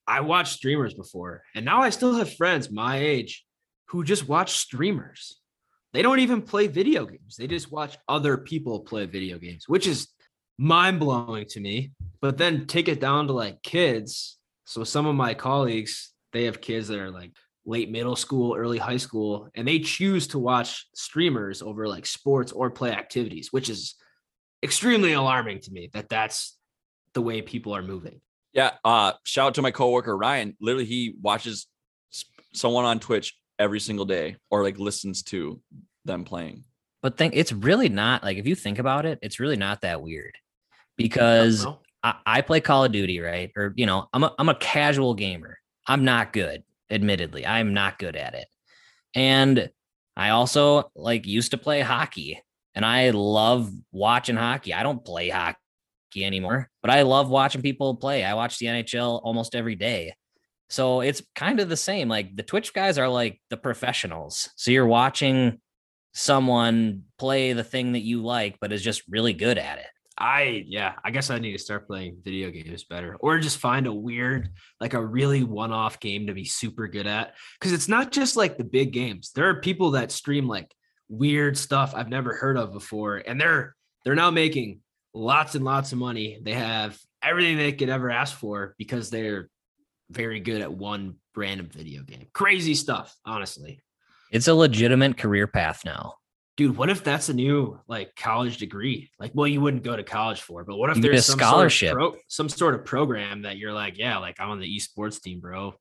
I 0.08 0.22
watched 0.22 0.54
streamers 0.54 0.94
before, 0.94 1.44
and 1.54 1.66
now 1.66 1.82
I 1.82 1.92
still 1.92 2.16
have 2.16 2.34
friends 2.36 2.72
my 2.72 2.98
age 2.98 3.46
who 3.90 4.04
just 4.04 4.28
watch 4.28 4.52
streamers. 4.54 5.40
They 5.94 6.02
don't 6.02 6.20
even 6.20 6.42
play 6.42 6.68
video 6.68 7.06
games. 7.06 7.36
They 7.38 7.48
just 7.48 7.72
watch 7.72 7.98
other 8.08 8.38
people 8.38 8.82
play 8.82 9.06
video 9.06 9.40
games, 9.40 9.68
which 9.68 9.88
is 9.88 10.08
mind 10.58 11.00
blowing 11.00 11.46
to 11.50 11.60
me. 11.60 11.92
But 12.22 12.38
then 12.38 12.68
take 12.68 12.88
it 12.88 13.00
down 13.00 13.28
to 13.28 13.34
like 13.34 13.64
kids. 13.64 14.38
So 14.66 14.84
some 14.84 15.08
of 15.08 15.16
my 15.16 15.34
colleagues, 15.34 16.12
they 16.32 16.44
have 16.44 16.62
kids 16.62 16.90
that 16.90 17.00
are 17.00 17.10
like 17.10 17.32
late 17.66 17.92
middle 17.92 18.16
school, 18.16 18.56
early 18.56 18.78
high 18.78 18.98
school, 18.98 19.50
and 19.56 19.68
they 19.68 19.80
choose 19.80 20.28
to 20.28 20.40
watch 20.40 20.88
streamers 20.96 21.62
over 21.62 21.88
like 21.88 22.06
sports 22.06 22.52
or 22.52 22.70
play 22.70 22.92
activities, 22.92 23.52
which 23.52 23.70
is 23.70 23.96
extremely 24.64 25.14
alarming 25.14 25.60
to 25.60 25.72
me 25.72 25.90
that 25.94 26.10
that's 26.10 26.58
the 27.14 27.22
way 27.22 27.42
people 27.42 27.76
are 27.76 27.82
moving. 27.82 28.22
Yeah. 28.54 28.72
Uh, 28.84 29.14
shout 29.24 29.48
out 29.48 29.56
to 29.56 29.62
my 29.62 29.72
coworker 29.72 30.18
Ryan. 30.18 30.56
Literally, 30.60 30.86
he 30.86 31.16
watches 31.22 31.68
someone 32.54 32.86
on 32.86 33.00
Twitch 33.00 33.38
every 33.60 33.80
single 33.80 34.06
day, 34.06 34.38
or 34.50 34.64
like 34.64 34.80
listens 34.80 35.24
to 35.24 35.62
them 36.06 36.24
playing. 36.24 36.64
But 37.02 37.18
think 37.18 37.34
it's 37.36 37.52
really 37.52 37.90
not 37.90 38.24
like 38.24 38.38
if 38.38 38.48
you 38.48 38.56
think 38.56 38.80
about 38.80 39.06
it, 39.06 39.20
it's 39.22 39.40
really 39.40 39.56
not 39.56 39.82
that 39.82 40.02
weird 40.02 40.36
because 40.98 41.66
Well, 41.66 41.82
I, 42.04 42.16
I 42.26 42.42
play 42.42 42.62
Call 42.62 42.86
of 42.86 42.92
Duty, 42.92 43.20
right? 43.20 43.52
Or 43.56 43.74
you 43.76 43.86
know, 43.86 44.08
I'm 44.14 44.24
a 44.24 44.34
I'm 44.38 44.50
a 44.50 44.56
casual 44.56 45.14
gamer. 45.14 45.58
I'm 45.88 46.04
not 46.04 46.34
good, 46.34 46.64
admittedly. 46.90 47.46
I'm 47.46 47.74
not 47.74 48.00
good 48.00 48.16
at 48.16 48.34
it. 48.34 48.48
And 49.16 49.70
I 50.16 50.30
also 50.30 50.92
like 50.96 51.26
used 51.26 51.52
to 51.52 51.58
play 51.58 51.82
hockey 51.82 52.42
and 52.76 52.86
I 52.86 53.10
love 53.12 53.72
watching 53.92 54.36
hockey. 54.36 54.74
I 54.74 54.84
don't 54.84 55.04
play 55.04 55.30
hockey 55.30 55.58
anymore, 56.18 56.70
but 56.82 56.92
I 56.92 57.04
love 57.04 57.30
watching 57.30 57.62
people 57.62 57.96
play. 57.96 58.24
I 58.24 58.34
watch 58.34 58.58
the 58.58 58.68
NHL 58.68 59.22
almost 59.24 59.56
every 59.56 59.76
day. 59.76 60.14
So 60.70 61.02
it's 61.02 61.22
kind 61.36 61.60
of 61.60 61.70
the 61.70 61.78
same. 61.78 62.10
Like 62.10 62.36
the 62.36 62.44
Twitch 62.44 62.74
guys 62.74 62.98
are 62.98 63.10
like 63.10 63.42
the 63.50 63.58
professionals. 63.58 64.50
So 64.56 64.72
you're 64.72 64.86
watching 64.86 65.60
someone 66.14 67.04
play 67.18 67.54
the 67.54 67.64
thing 67.64 67.94
that 67.94 68.02
you 68.02 68.24
like, 68.24 68.58
but 68.62 68.72
is 68.72 68.84
just 68.84 69.04
really 69.10 69.34
good 69.34 69.58
at 69.58 69.80
it. 69.80 69.88
I 70.20 70.66
yeah, 70.68 70.94
I 71.04 71.12
guess 71.12 71.30
I 71.30 71.40
need 71.40 71.54
to 71.54 71.60
start 71.60 71.88
playing 71.88 72.18
video 72.24 72.50
games 72.52 72.84
better, 72.84 73.16
or 73.20 73.40
just 73.40 73.58
find 73.58 73.88
a 73.88 73.94
weird, 73.94 74.50
like 74.82 74.94
a 74.94 75.06
really 75.06 75.44
one-off 75.44 76.00
game 76.00 76.28
to 76.28 76.34
be 76.34 76.46
super 76.46 76.88
good 76.88 77.08
at. 77.08 77.36
Because 77.60 77.74
it's 77.74 77.88
not 77.88 78.12
just 78.12 78.36
like 78.36 78.58
the 78.58 78.64
big 78.64 78.92
games. 78.92 79.32
There 79.34 79.48
are 79.50 79.62
people 79.62 79.92
that 79.92 80.12
stream 80.12 80.48
like 80.48 80.74
weird 81.08 81.58
stuff 81.58 81.94
I've 81.96 82.10
never 82.10 82.36
heard 82.36 82.58
of 82.58 82.74
before, 82.74 83.18
and 83.18 83.40
they're 83.40 83.76
they're 84.04 84.16
now 84.16 84.32
making 84.32 84.82
lots 85.14 85.56
and 85.56 85.64
lots 85.64 85.92
of 85.92 85.98
money. 85.98 86.40
They 86.44 86.54
have 86.54 86.98
everything 87.24 87.58
they 87.58 87.72
could 87.72 87.90
ever 87.90 88.10
ask 88.10 88.38
for 88.38 88.76
because 88.78 89.10
they're 89.10 89.50
very 90.10 90.40
good 90.40 90.62
at 90.62 90.72
one 90.72 91.16
random 91.36 91.70
video 91.72 92.04
game. 92.04 92.28
Crazy 92.34 92.76
stuff, 92.76 93.16
honestly. 93.26 93.82
It's 94.32 94.48
a 94.48 94.54
legitimate 94.54 95.18
career 95.18 95.48
path 95.48 95.84
now. 95.86 96.16
Dude, 96.60 96.76
what 96.76 96.90
if 96.90 97.06
that's 97.06 97.30
a 97.30 97.34
new 97.34 97.80
like 97.88 98.14
college 98.18 98.58
degree? 98.58 99.10
Like, 99.18 99.32
well, 99.34 99.48
you 99.48 99.62
wouldn't 99.62 99.82
go 99.82 99.96
to 99.96 100.04
college 100.04 100.42
for, 100.42 100.66
but 100.66 100.76
what 100.76 100.90
if 100.90 100.98
You 100.98 101.04
there's 101.04 101.20
a 101.20 101.32
some 101.32 101.40
scholarship. 101.40 101.92
sort 101.92 102.04
of 102.04 102.12
pro, 102.12 102.20
some 102.28 102.50
sort 102.50 102.76
of 102.76 102.84
program 102.84 103.44
that 103.44 103.56
you're 103.56 103.72
like, 103.72 103.98
yeah, 103.98 104.18
like 104.18 104.42
I'm 104.42 104.50
on 104.50 104.60
the 104.60 104.68
esports 104.78 105.22
team, 105.22 105.40
bro. 105.40 105.74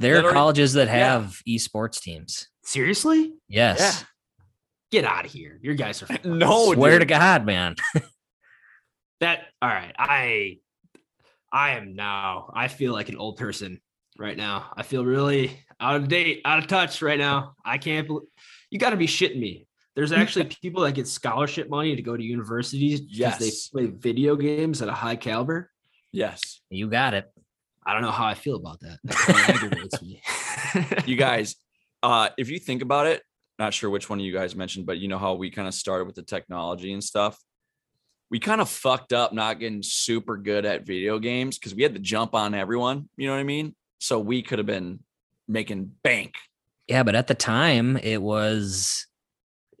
There 0.00 0.14
are 0.14 0.16
Literally- 0.16 0.34
colleges 0.34 0.72
that 0.72 0.88
yeah. 0.88 0.94
have 1.12 1.40
esports 1.48 2.00
teams. 2.00 2.48
Seriously? 2.64 3.32
Yes. 3.46 4.04
Get 4.90 5.04
out 5.04 5.24
of 5.24 5.30
here. 5.30 5.60
Your 5.62 5.74
guys 5.74 6.02
are 6.02 6.08
No, 6.24 6.72
Swear 6.72 6.98
to 6.98 7.04
dude. 7.04 7.10
God, 7.10 7.46
man. 7.46 7.76
that. 9.20 9.42
All 9.62 9.68
right, 9.68 9.94
I 9.96 10.58
I 11.52 11.76
am 11.76 11.94
now. 11.94 12.50
I 12.56 12.66
feel 12.66 12.92
like 12.92 13.08
an 13.08 13.16
old 13.18 13.36
person 13.36 13.80
right 14.18 14.36
now. 14.36 14.72
I 14.76 14.82
feel 14.82 15.04
really 15.04 15.60
out 15.78 15.94
of 15.94 16.08
date, 16.08 16.40
out 16.44 16.58
of 16.58 16.66
touch 16.66 17.02
right 17.02 17.20
now. 17.20 17.54
I 17.64 17.78
can't. 17.78 18.08
bel 18.08 18.22
you 18.70 18.80
got 18.80 18.90
to 18.90 18.96
be 18.96 19.06
shitting 19.06 19.38
me. 19.38 19.68
There's 19.96 20.12
actually 20.12 20.46
people 20.46 20.82
that 20.82 20.92
get 20.92 21.06
scholarship 21.06 21.70
money 21.70 21.94
to 21.94 22.02
go 22.02 22.16
to 22.16 22.22
universities 22.22 23.00
because 23.00 23.16
Yes. 23.18 23.38
they 23.38 23.50
play 23.72 23.90
video 23.92 24.34
games 24.34 24.82
at 24.82 24.88
a 24.88 24.92
high 24.92 25.16
caliber. 25.16 25.70
Yes. 26.10 26.60
You 26.68 26.88
got 26.88 27.14
it. 27.14 27.30
I 27.86 27.92
don't 27.92 28.02
know 28.02 28.10
how 28.10 28.26
I 28.26 28.34
feel 28.34 28.56
about 28.56 28.80
that. 28.80 28.98
That 29.04 29.50
aggravates 29.50 30.02
me. 30.02 30.20
You 31.06 31.16
guys, 31.16 31.54
uh, 32.02 32.30
if 32.36 32.50
you 32.50 32.58
think 32.58 32.82
about 32.82 33.06
it, 33.06 33.22
not 33.58 33.72
sure 33.72 33.88
which 33.88 34.10
one 34.10 34.18
of 34.18 34.24
you 34.24 34.32
guys 34.32 34.56
mentioned, 34.56 34.86
but 34.86 34.98
you 34.98 35.06
know 35.06 35.18
how 35.18 35.34
we 35.34 35.50
kind 35.50 35.68
of 35.68 35.74
started 35.74 36.06
with 36.06 36.16
the 36.16 36.22
technology 36.22 36.92
and 36.92 37.04
stuff. 37.04 37.38
We 38.30 38.40
kind 38.40 38.60
of 38.60 38.68
fucked 38.68 39.12
up 39.12 39.32
not 39.32 39.60
getting 39.60 39.82
super 39.82 40.36
good 40.36 40.64
at 40.64 40.84
video 40.84 41.20
games 41.20 41.56
because 41.56 41.72
we 41.74 41.84
had 41.84 41.94
to 41.94 42.00
jump 42.00 42.34
on 42.34 42.54
everyone. 42.54 43.08
You 43.16 43.28
know 43.28 43.34
what 43.34 43.40
I 43.40 43.44
mean? 43.44 43.76
So 44.00 44.18
we 44.18 44.42
could 44.42 44.58
have 44.58 44.66
been 44.66 45.00
making 45.46 45.92
bank. 46.02 46.34
Yeah, 46.88 47.04
but 47.04 47.14
at 47.14 47.28
the 47.28 47.34
time 47.36 47.96
it 47.98 48.20
was 48.20 49.06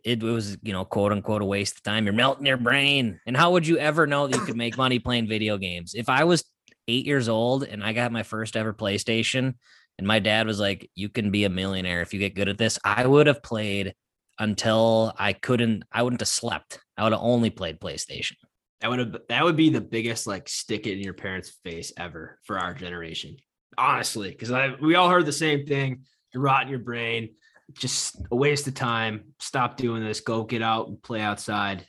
it 0.04 0.22
was, 0.22 0.58
you 0.62 0.72
know, 0.72 0.84
quote 0.84 1.12
unquote 1.12 1.42
a 1.42 1.46
waste 1.46 1.76
of 1.76 1.82
time. 1.82 2.04
You're 2.04 2.14
melting 2.14 2.46
your 2.46 2.56
brain. 2.58 3.18
And 3.26 3.36
how 3.36 3.52
would 3.52 3.66
you 3.66 3.78
ever 3.78 4.06
know 4.06 4.26
that 4.26 4.36
you 4.36 4.44
could 4.44 4.56
make 4.56 4.76
money 4.76 4.98
playing 4.98 5.26
video 5.26 5.56
games? 5.58 5.94
If 5.94 6.08
I 6.08 6.24
was 6.24 6.44
eight 6.88 7.06
years 7.06 7.28
old 7.28 7.64
and 7.64 7.82
I 7.82 7.92
got 7.94 8.12
my 8.12 8.22
first 8.22 8.56
ever 8.56 8.74
PlayStation 8.74 9.54
and 9.98 10.06
my 10.06 10.18
dad 10.18 10.46
was 10.46 10.60
like, 10.60 10.90
You 10.94 11.08
can 11.08 11.30
be 11.30 11.44
a 11.44 11.48
millionaire 11.50 12.02
if 12.02 12.12
you 12.12 12.20
get 12.20 12.34
good 12.34 12.48
at 12.48 12.58
this, 12.58 12.78
I 12.84 13.06
would 13.06 13.26
have 13.26 13.42
played 13.42 13.94
until 14.38 15.14
I 15.18 15.32
couldn't, 15.32 15.84
I 15.92 16.02
wouldn't 16.02 16.20
have 16.20 16.28
slept. 16.28 16.80
I 16.96 17.04
would 17.04 17.12
have 17.12 17.22
only 17.22 17.50
played 17.50 17.80
PlayStation. 17.80 18.34
that 18.80 18.90
would 18.90 18.98
have 18.98 19.16
that 19.28 19.44
would 19.44 19.56
be 19.56 19.70
the 19.70 19.80
biggest 19.80 20.26
like 20.26 20.48
stick 20.48 20.86
it 20.86 20.92
in 20.98 21.00
your 21.02 21.14
parents' 21.14 21.56
face 21.64 21.92
ever 21.96 22.38
for 22.44 22.58
our 22.58 22.74
generation. 22.74 23.36
Honestly, 23.78 24.30
because 24.30 24.50
I 24.50 24.74
we 24.80 24.94
all 24.94 25.08
heard 25.08 25.26
the 25.26 25.32
same 25.32 25.64
thing. 25.66 26.04
You're 26.32 26.42
rotting 26.42 26.68
your 26.68 26.78
brain. 26.80 27.30
Just 27.72 28.16
a 28.30 28.36
waste 28.36 28.68
of 28.68 28.74
time. 28.74 29.34
Stop 29.40 29.76
doing 29.76 30.04
this. 30.04 30.20
Go 30.20 30.44
get 30.44 30.62
out 30.62 30.88
and 30.88 31.02
play 31.02 31.20
outside. 31.20 31.86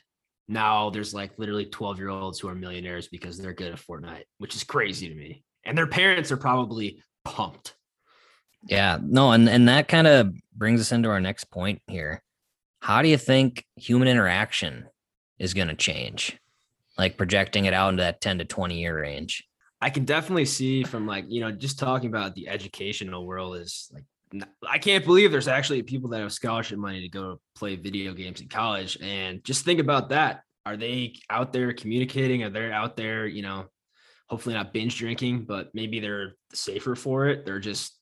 Now 0.48 0.90
there's 0.90 1.12
like 1.12 1.32
literally 1.38 1.66
12 1.66 1.98
year 1.98 2.08
olds 2.08 2.38
who 2.38 2.48
are 2.48 2.54
millionaires 2.54 3.08
because 3.08 3.38
they're 3.38 3.52
good 3.52 3.72
at 3.72 3.80
Fortnite, 3.80 4.24
which 4.38 4.54
is 4.54 4.64
crazy 4.64 5.08
to 5.08 5.14
me. 5.14 5.44
And 5.64 5.76
their 5.76 5.86
parents 5.86 6.30
are 6.32 6.36
probably 6.36 7.02
pumped. 7.24 7.74
Yeah, 8.68 8.98
no, 9.00 9.32
and 9.32 9.48
and 9.48 9.68
that 9.68 9.88
kind 9.88 10.06
of 10.06 10.32
brings 10.54 10.80
us 10.80 10.92
into 10.92 11.08
our 11.08 11.20
next 11.20 11.50
point 11.50 11.82
here. 11.86 12.22
How 12.80 13.02
do 13.02 13.08
you 13.08 13.18
think 13.18 13.64
human 13.76 14.08
interaction 14.08 14.86
is 15.38 15.54
going 15.54 15.68
to 15.68 15.74
change? 15.74 16.38
Like 16.98 17.16
projecting 17.16 17.66
it 17.66 17.74
out 17.74 17.90
into 17.90 18.02
that 18.02 18.20
10 18.20 18.38
to 18.38 18.44
20 18.44 18.80
year 18.80 19.00
range. 19.00 19.44
I 19.80 19.90
can 19.90 20.04
definitely 20.04 20.46
see 20.46 20.84
from 20.84 21.06
like, 21.06 21.26
you 21.28 21.40
know, 21.40 21.52
just 21.52 21.78
talking 21.78 22.08
about 22.08 22.34
the 22.34 22.48
educational 22.48 23.26
world 23.26 23.56
is 23.56 23.90
like, 23.92 24.04
I 24.68 24.78
can't 24.78 25.04
believe 25.04 25.30
there's 25.30 25.48
actually 25.48 25.82
people 25.82 26.10
that 26.10 26.20
have 26.20 26.32
scholarship 26.32 26.78
money 26.78 27.00
to 27.02 27.08
go 27.08 27.40
play 27.54 27.76
video 27.76 28.12
games 28.12 28.40
in 28.40 28.48
college. 28.48 28.98
And 29.00 29.42
just 29.44 29.64
think 29.64 29.80
about 29.80 30.08
that. 30.08 30.42
Are 30.64 30.76
they 30.76 31.14
out 31.30 31.52
there 31.52 31.72
communicating? 31.72 32.42
Are 32.42 32.50
they 32.50 32.72
out 32.72 32.96
there, 32.96 33.26
you 33.26 33.42
know, 33.42 33.66
hopefully 34.28 34.54
not 34.54 34.72
binge 34.72 34.98
drinking, 34.98 35.44
but 35.44 35.68
maybe 35.74 36.00
they're 36.00 36.34
safer 36.52 36.96
for 36.96 37.28
it? 37.28 37.46
They're 37.46 37.60
just 37.60 37.96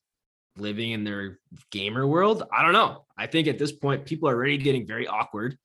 living 0.57 0.93
in 0.93 1.05
their 1.05 1.39
gamer 1.71 2.07
world. 2.07 2.43
I 2.53 2.63
don't 2.63 2.73
know. 2.73 3.05
I 3.19 3.27
think 3.27 3.49
at 3.49 3.59
this 3.59 3.73
point, 3.73 4.07
people 4.07 4.29
are 4.29 4.35
already 4.35 4.57
getting 4.57 4.87
very 4.87 5.07
awkward. 5.07 5.59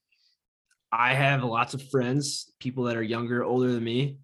I 0.91 1.13
have 1.13 1.43
lots 1.43 1.73
of 1.73 1.89
friends, 1.89 2.51
people 2.59 2.85
that 2.85 2.97
are 2.97 3.03
younger, 3.03 3.43
older 3.43 3.71
than 3.71 3.83
me, 3.83 4.17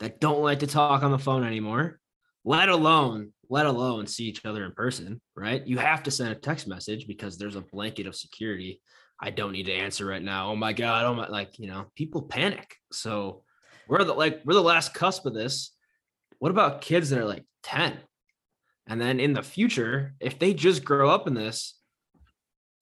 that 0.00 0.20
don't 0.20 0.40
like 0.40 0.60
to 0.60 0.66
talk 0.66 1.02
on 1.02 1.10
the 1.10 1.18
phone 1.18 1.44
anymore, 1.44 2.00
let 2.44 2.68
alone 2.68 3.32
let 3.52 3.66
alone 3.66 4.06
see 4.06 4.24
each 4.24 4.46
other 4.46 4.64
in 4.64 4.72
person, 4.72 5.20
right? 5.36 5.66
You 5.66 5.76
have 5.76 6.02
to 6.04 6.10
send 6.10 6.30
a 6.30 6.34
text 6.34 6.66
message 6.66 7.06
because 7.06 7.36
there's 7.36 7.54
a 7.54 7.60
blanket 7.60 8.06
of 8.06 8.16
security. 8.16 8.80
I 9.20 9.28
don't 9.28 9.52
need 9.52 9.66
to 9.66 9.74
answer 9.74 10.06
right 10.06 10.22
now. 10.22 10.50
Oh 10.50 10.56
my 10.56 10.72
god, 10.72 11.04
oh 11.04 11.12
my 11.12 11.28
like, 11.28 11.58
you 11.58 11.66
know, 11.66 11.84
people 11.94 12.22
panic. 12.22 12.74
So 12.92 13.42
we're 13.88 14.04
the 14.04 14.14
like 14.14 14.40
we're 14.46 14.54
the 14.54 14.62
last 14.62 14.94
cusp 14.94 15.26
of 15.26 15.34
this. 15.34 15.76
What 16.38 16.50
about 16.50 16.80
kids 16.80 17.10
that 17.10 17.18
are 17.18 17.26
like 17.26 17.44
10? 17.64 17.98
And 18.86 18.98
then 18.98 19.20
in 19.20 19.34
the 19.34 19.42
future, 19.42 20.14
if 20.18 20.38
they 20.38 20.54
just 20.54 20.82
grow 20.82 21.10
up 21.10 21.26
in 21.28 21.34
this, 21.34 21.78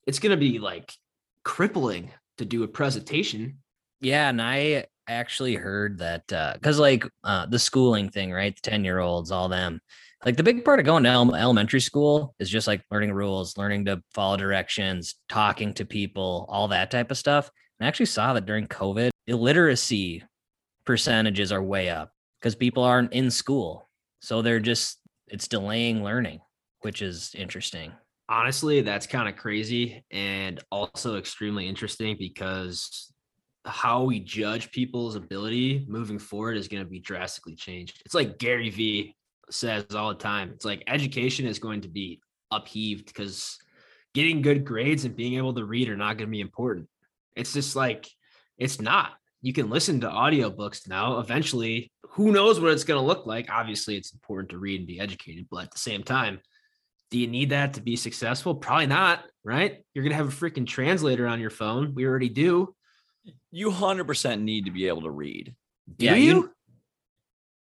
it's 0.06 0.20
going 0.20 0.30
to 0.30 0.36
be 0.36 0.60
like 0.60 0.94
crippling 1.42 2.12
to 2.38 2.44
do 2.44 2.62
a 2.62 2.68
presentation 2.68 3.58
Yeah, 4.00 4.28
and 4.28 4.40
I 4.40 4.86
actually 5.08 5.56
heard 5.56 5.98
that 5.98 6.28
because 6.28 6.78
like 6.78 7.04
uh, 7.24 7.46
the 7.46 7.58
schooling 7.58 8.08
thing, 8.08 8.30
right? 8.30 8.54
The 8.54 8.70
10 8.70 8.84
year 8.84 9.00
olds, 9.00 9.32
all 9.32 9.48
them. 9.48 9.80
Like 10.24 10.36
the 10.36 10.42
big 10.42 10.64
part 10.64 10.80
of 10.80 10.86
going 10.86 11.04
to 11.04 11.08
elementary 11.08 11.80
school 11.80 12.34
is 12.38 12.50
just 12.50 12.66
like 12.66 12.82
learning 12.90 13.12
rules, 13.12 13.56
learning 13.56 13.86
to 13.86 14.02
follow 14.12 14.36
directions, 14.36 15.14
talking 15.28 15.72
to 15.74 15.84
people, 15.86 16.46
all 16.48 16.68
that 16.68 16.90
type 16.90 17.10
of 17.10 17.16
stuff. 17.18 17.50
And 17.78 17.86
I 17.86 17.88
actually 17.88 18.06
saw 18.06 18.34
that 18.34 18.44
during 18.44 18.66
COVID, 18.66 19.10
illiteracy 19.26 20.22
percentages 20.84 21.52
are 21.52 21.62
way 21.62 21.88
up 21.88 22.12
because 22.38 22.54
people 22.54 22.82
aren't 22.82 23.12
in 23.12 23.30
school. 23.30 23.88
So 24.20 24.42
they're 24.42 24.60
just, 24.60 24.98
it's 25.28 25.48
delaying 25.48 26.04
learning, 26.04 26.40
which 26.80 27.00
is 27.00 27.34
interesting. 27.34 27.92
honestly 28.30 28.80
that's 28.80 29.06
kind 29.06 29.28
of 29.28 29.36
crazy 29.36 30.04
and 30.12 30.60
also 30.70 31.16
extremely 31.16 31.66
interesting 31.68 32.16
because 32.18 33.12
how 33.64 34.04
we 34.04 34.20
judge 34.20 34.70
people's 34.70 35.16
ability 35.16 35.84
moving 35.88 36.18
forward 36.18 36.56
is 36.56 36.68
going 36.68 36.82
to 36.82 36.88
be 36.88 37.00
drastically 37.00 37.56
changed 37.56 38.00
it's 38.06 38.14
like 38.14 38.38
gary 38.38 38.70
vee 38.70 39.14
says 39.52 39.84
all 39.94 40.08
the 40.10 40.14
time 40.14 40.50
it's 40.54 40.64
like 40.64 40.82
education 40.86 41.46
is 41.46 41.58
going 41.58 41.80
to 41.80 41.88
be 41.88 42.20
upheaved 42.50 43.06
because 43.06 43.58
getting 44.14 44.42
good 44.42 44.64
grades 44.64 45.04
and 45.04 45.16
being 45.16 45.34
able 45.34 45.54
to 45.54 45.64
read 45.64 45.88
are 45.88 45.96
not 45.96 46.16
going 46.16 46.28
to 46.28 46.32
be 46.32 46.40
important 46.40 46.88
it's 47.36 47.52
just 47.52 47.76
like 47.76 48.08
it's 48.58 48.80
not 48.80 49.12
you 49.42 49.52
can 49.52 49.70
listen 49.70 50.00
to 50.00 50.08
audiobooks 50.08 50.88
now 50.88 51.18
eventually 51.18 51.90
who 52.10 52.32
knows 52.32 52.60
what 52.60 52.72
it's 52.72 52.84
going 52.84 53.00
to 53.00 53.06
look 53.06 53.26
like 53.26 53.48
obviously 53.50 53.96
it's 53.96 54.12
important 54.12 54.48
to 54.50 54.58
read 54.58 54.80
and 54.80 54.86
be 54.86 55.00
educated 55.00 55.46
but 55.50 55.64
at 55.64 55.70
the 55.72 55.78
same 55.78 56.02
time 56.02 56.40
do 57.10 57.18
you 57.18 57.26
need 57.26 57.50
that 57.50 57.74
to 57.74 57.80
be 57.82 57.96
successful? 57.96 58.54
Probably 58.54 58.86
not, 58.86 59.24
right? 59.42 59.84
You're 59.94 60.04
going 60.04 60.12
to 60.12 60.16
have 60.16 60.28
a 60.28 60.30
freaking 60.30 60.66
translator 60.66 61.26
on 61.26 61.40
your 61.40 61.50
phone. 61.50 61.92
We 61.94 62.06
already 62.06 62.28
do. 62.28 62.74
You 63.50 63.70
100% 63.70 64.40
need 64.42 64.66
to 64.66 64.70
be 64.70 64.86
able 64.86 65.02
to 65.02 65.10
read. 65.10 65.54
Do 65.96 66.06
Yeah, 66.06 66.14
you? 66.14 66.24
you- 66.34 66.52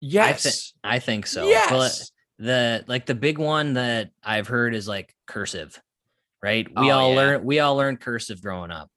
Yes. 0.02 0.74
I 0.84 1.00
think 1.00 1.28
so. 1.28 1.42
But 1.44 1.50
yes. 1.50 2.12
the 2.38 2.84
like 2.88 3.06
the 3.06 3.16
big 3.16 3.38
one 3.38 3.74
that 3.74 4.12
I've 4.24 4.48
heard 4.48 4.74
is 4.74 4.88
like 4.88 5.14
cursive, 5.28 5.80
right? 6.42 6.68
We 6.70 6.90
Oh, 6.90 6.94
all 6.94 7.10
yeah. 7.12 7.16
learn 7.16 7.44
we 7.44 7.60
all 7.60 7.76
learned 7.76 8.00
cursive 8.00 8.42
growing 8.42 8.72
up. 8.72 8.90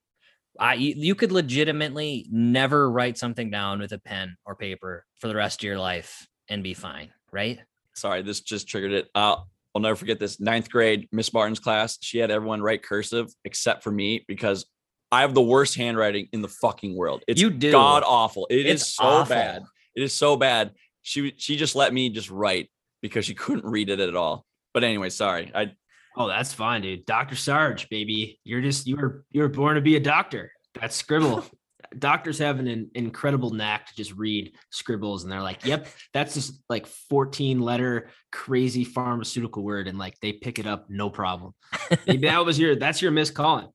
I 0.61 0.75
you, 0.75 1.15
could 1.15 1.33
legitimately 1.33 2.27
never 2.31 2.91
write 2.91 3.17
something 3.19 3.51
down 3.51 3.81
with 3.81 3.93
a 3.93 3.99
pen 3.99 4.37
or 4.45 4.55
paper 4.55 5.05
for 5.19 5.29
the 5.29 5.35
rest 5.35 5.61
of 5.61 5.65
your 5.65 5.79
life 5.79 6.27
and 6.49 6.63
be 6.63 6.75
fine, 6.75 7.09
right? 7.33 7.59
Sorry, 7.95 8.23
this 8.23 8.41
just 8.41 8.69
triggered 8.69 8.93
it. 8.93 9.09
Uh, 9.15 9.37
I'll 9.75 9.81
never 9.81 9.97
forget 9.97 10.21
this. 10.21 10.39
Ninth 10.41 10.71
grade, 10.71 11.09
Miss 11.11 11.33
Martin's 11.33 11.59
class. 11.59 11.97
She 12.03 12.19
had 12.19 12.31
everyone 12.31 12.61
write 12.61 12.83
cursive 12.83 13.29
except 13.47 13.83
for 13.83 13.91
me 13.91 14.25
because 14.29 14.67
I 15.11 15.23
have 15.23 15.33
the 15.35 15.43
worst 15.43 15.75
handwriting 15.75 16.29
in 16.33 16.43
the 16.43 16.49
fucking 16.49 16.95
world. 16.97 17.25
It's 17.27 17.41
You 17.41 17.49
do. 17.51 17.73
god 17.73 18.03
awful. 18.07 18.47
It 18.51 18.67
is 18.67 18.83
It's 18.83 18.95
so 18.97 19.05
awful. 19.05 19.35
bad. 19.35 19.63
It 19.97 20.03
is 20.03 20.13
so 20.13 20.37
bad. 20.37 20.73
She 21.03 21.35
she 21.37 21.57
just 21.57 21.75
let 21.75 21.93
me 21.93 22.09
just 22.11 22.31
write 22.31 22.71
because 23.01 23.25
she 23.25 23.35
couldn't 23.43 23.65
read 23.65 23.91
it 23.91 24.01
at 24.01 24.17
all. 24.17 24.47
But 24.75 24.85
anyway, 24.85 25.11
sorry. 25.11 25.51
I 25.55 25.73
Oh, 26.15 26.29
that's 26.29 26.53
fine, 26.53 26.83
dude. 26.83 27.07
Dr. 27.07 27.37
Sarge, 27.37 27.89
baby. 27.89 28.39
You're 28.45 28.61
just 28.61 28.87
you 28.87 28.97
were 28.97 29.25
you 29.31 29.41
were 29.43 29.49
born 29.49 29.77
to 29.77 29.81
be 29.81 29.97
a 29.97 30.01
doctor. 30.01 30.53
That's 30.79 30.97
scribble. 30.97 31.45
Doctors 31.99 32.39
have 32.39 32.59
an, 32.59 32.69
in- 32.69 32.91
incredible 32.95 33.51
knack 33.51 33.87
to 33.87 33.95
just 33.95 34.13
read 34.15 34.55
scribbles, 34.71 35.25
and 35.25 35.33
they're 35.33 35.43
like, 35.43 35.67
"Yep, 35.67 35.89
that's 36.15 36.33
just 36.33 36.63
like 36.71 36.87
14 36.87 37.61
letter 37.61 38.09
crazy 38.31 38.85
pharmaceutical 38.85 39.63
word," 39.63 39.89
and 39.89 39.99
like 39.99 40.19
they 40.21 40.33
pick 40.33 40.59
it 40.59 40.67
up, 40.67 40.89
no 40.89 41.11
problem. 41.11 41.53
Maybe 42.07 42.27
that 42.29 42.47
was 42.47 42.59
your 42.59 42.77
that's 42.77 43.03
your 43.03 43.11
miscalling. 43.11 43.69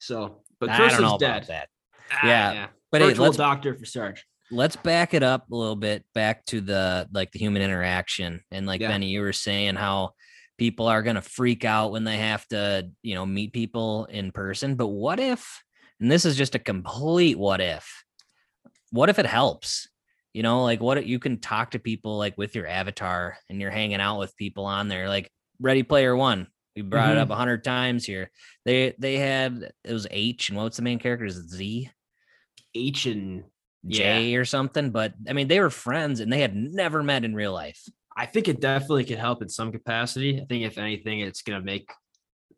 So, 0.00 0.42
but 0.58 0.68
I 0.70 0.78
don't 0.78 0.86
know 0.88 0.92
Cursive's 0.94 1.00
about 1.00 1.20
dead. 1.20 1.46
that. 1.48 1.68
Ah, 2.12 2.26
Yeah, 2.26 2.66
But 2.90 3.02
hey, 3.02 3.08
virtual 3.08 3.26
let's 3.26 3.36
doctor 3.36 3.74
for 3.76 3.84
Sarge. 3.84 4.24
Let's 4.50 4.76
back 4.76 5.14
it 5.14 5.22
up 5.22 5.50
a 5.50 5.56
little 5.56 5.76
bit 5.76 6.04
back 6.14 6.44
to 6.46 6.60
the 6.60 7.08
like 7.12 7.32
the 7.32 7.38
human 7.38 7.62
interaction. 7.62 8.40
And 8.50 8.66
like 8.66 8.80
Yeah. 8.80 8.88
benny 8.88 9.08
you 9.08 9.20
were 9.20 9.32
saying 9.32 9.76
how 9.76 10.12
people 10.58 10.86
are 10.86 11.02
going 11.02 11.16
to 11.16 11.22
freak 11.22 11.64
out 11.64 11.92
when 11.92 12.04
they 12.04 12.18
have 12.18 12.46
to 12.48 12.90
you 13.02 13.14
know 13.14 13.26
meet 13.26 13.52
people 13.52 14.06
in 14.06 14.32
person. 14.32 14.74
But 14.74 14.88
what 14.88 15.20
if 15.20 15.62
and 16.00 16.10
this 16.10 16.24
is 16.24 16.36
just 16.36 16.54
a 16.54 16.58
complete 16.58 17.38
what 17.38 17.60
if 17.60 18.04
what 18.90 19.08
if 19.08 19.18
it 19.18 19.26
helps? 19.26 19.88
You 20.34 20.42
know 20.42 20.62
like 20.62 20.80
what 20.80 21.04
you 21.06 21.18
can 21.18 21.38
talk 21.38 21.72
to 21.72 21.78
people 21.78 22.18
like 22.18 22.36
with 22.38 22.54
your 22.54 22.66
avatar 22.66 23.36
and 23.48 23.60
you're 23.60 23.70
hanging 23.70 24.00
out 24.00 24.18
with 24.18 24.36
people 24.36 24.64
on 24.64 24.88
there 24.88 25.08
like 25.08 25.30
ready 25.60 25.82
player 25.82 26.16
one 26.16 26.46
we 26.76 26.82
brought 26.82 27.10
it 27.10 27.12
mm-hmm. 27.14 27.22
up 27.22 27.30
a 27.30 27.36
hundred 27.36 27.64
times 27.64 28.04
here. 28.04 28.30
They 28.64 28.94
they 28.98 29.16
had 29.16 29.72
it 29.84 29.92
was 29.92 30.06
h 30.10 30.48
and 30.48 30.58
what's 30.58 30.76
the 30.76 30.82
main 30.82 30.98
character? 30.98 31.26
Is 31.26 31.36
it 31.36 31.50
z? 31.50 31.90
H 32.74 33.06
and 33.06 33.44
Jay 33.86 34.34
or 34.34 34.44
something. 34.44 34.90
But 34.90 35.14
I 35.28 35.32
mean, 35.32 35.48
they 35.48 35.60
were 35.60 35.70
friends 35.70 36.20
and 36.20 36.32
they 36.32 36.40
had 36.40 36.54
never 36.54 37.02
met 37.02 37.24
in 37.24 37.34
real 37.34 37.52
life. 37.52 37.82
I 38.16 38.26
think 38.26 38.48
it 38.48 38.60
definitely 38.60 39.04
could 39.04 39.18
help 39.18 39.42
in 39.42 39.48
some 39.48 39.72
capacity. 39.72 40.40
I 40.40 40.44
think 40.44 40.64
if 40.64 40.78
anything, 40.78 41.20
it's 41.20 41.42
gonna 41.42 41.62
make 41.62 41.90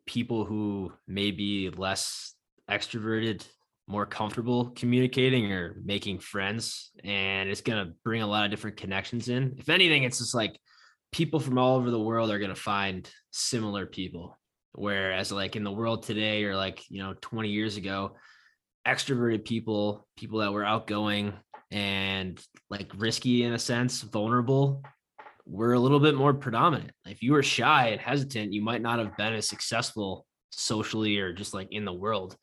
people 0.05 0.45
who 0.45 0.91
may 1.07 1.31
be 1.31 1.69
less 1.69 2.33
extroverted 2.69 3.45
more 3.87 4.05
comfortable 4.05 4.71
communicating 4.71 5.51
or 5.51 5.81
making 5.83 6.19
friends, 6.19 6.91
and 7.03 7.49
it's 7.49 7.61
gonna 7.61 7.93
bring 8.03 8.21
a 8.21 8.27
lot 8.27 8.45
of 8.45 8.51
different 8.51 8.77
connections 8.77 9.27
in. 9.29 9.55
If 9.57 9.69
anything, 9.69 10.03
it's 10.03 10.19
just 10.19 10.35
like 10.35 10.59
people 11.11 11.39
from 11.39 11.57
all 11.57 11.77
over 11.77 11.91
the 11.91 11.99
world 11.99 12.31
are 12.31 12.39
gonna 12.39 12.55
find 12.55 13.09
similar 13.31 13.85
people. 13.85 14.37
Whereas, 14.73 15.31
like 15.31 15.55
in 15.55 15.63
the 15.63 15.71
world 15.71 16.03
today, 16.03 16.43
or 16.45 16.55
like 16.55 16.83
you 16.89 17.03
know, 17.03 17.13
20 17.21 17.49
years 17.49 17.77
ago, 17.77 18.15
extroverted 18.87 19.45
people, 19.45 20.07
people 20.17 20.39
that 20.39 20.53
were 20.53 20.65
outgoing 20.65 21.33
and 21.71 22.39
like 22.69 22.91
risky 22.97 23.43
in 23.43 23.53
a 23.53 23.59
sense, 23.59 24.01
vulnerable, 24.01 24.83
were 25.45 25.73
a 25.73 25.79
little 25.79 25.99
bit 25.99 26.15
more 26.15 26.33
predominant. 26.33 26.91
If 27.05 27.21
you 27.21 27.33
were 27.33 27.43
shy 27.43 27.89
and 27.89 28.01
hesitant, 28.01 28.53
you 28.53 28.61
might 28.61 28.81
not 28.81 28.99
have 28.99 29.17
been 29.17 29.33
as 29.33 29.47
successful 29.47 30.25
socially 30.49 31.17
or 31.19 31.33
just 31.33 31.53
like 31.53 31.69
in 31.71 31.85
the 31.85 31.93
world. 31.93 32.37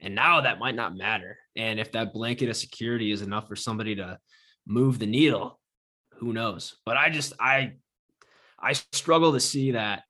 And 0.00 0.14
now 0.14 0.40
that 0.40 0.58
might 0.58 0.74
not 0.74 0.96
matter. 0.96 1.38
And 1.56 1.78
if 1.78 1.92
that 1.92 2.12
blanket 2.12 2.48
of 2.48 2.56
security 2.56 3.12
is 3.12 3.22
enough 3.22 3.46
for 3.48 3.56
somebody 3.56 3.94
to 3.96 4.18
move 4.66 4.98
the 4.98 5.06
needle, 5.06 5.60
who 6.18 6.32
knows? 6.32 6.76
But 6.84 6.96
I 6.96 7.08
just 7.10 7.32
I 7.40 7.72
I 8.60 8.72
struggle 8.72 9.32
to 9.32 9.40
see 9.40 9.72
that 9.72 10.02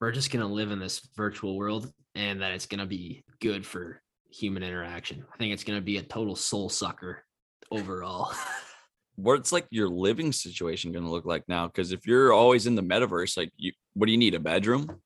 we're 0.00 0.12
just 0.12 0.30
going 0.30 0.46
to 0.46 0.52
live 0.52 0.70
in 0.70 0.78
this 0.78 1.00
virtual 1.16 1.56
world 1.56 1.92
and 2.14 2.42
that 2.42 2.52
it's 2.52 2.66
going 2.66 2.80
to 2.80 2.86
be 2.86 3.24
good 3.40 3.66
for 3.66 4.00
human 4.30 4.62
interaction. 4.62 5.24
I 5.32 5.36
think 5.36 5.52
it's 5.52 5.64
going 5.64 5.78
to 5.78 5.84
be 5.84 5.98
a 5.98 6.02
total 6.02 6.36
soul 6.36 6.68
sucker 6.68 7.24
overall. 7.70 8.32
what's 9.16 9.50
like 9.50 9.66
your 9.70 9.88
living 9.88 10.32
situation 10.32 10.92
going 10.92 11.04
to 11.04 11.10
look 11.10 11.24
like 11.26 11.42
now? 11.48 11.66
Because 11.66 11.92
if 11.92 12.06
you're 12.06 12.32
always 12.32 12.66
in 12.66 12.74
the 12.74 12.82
metaverse, 12.82 13.36
like 13.36 13.50
you, 13.56 13.72
what 13.94 14.06
do 14.06 14.12
you 14.12 14.18
need? 14.18 14.34
A 14.34 14.40
bedroom? 14.40 15.00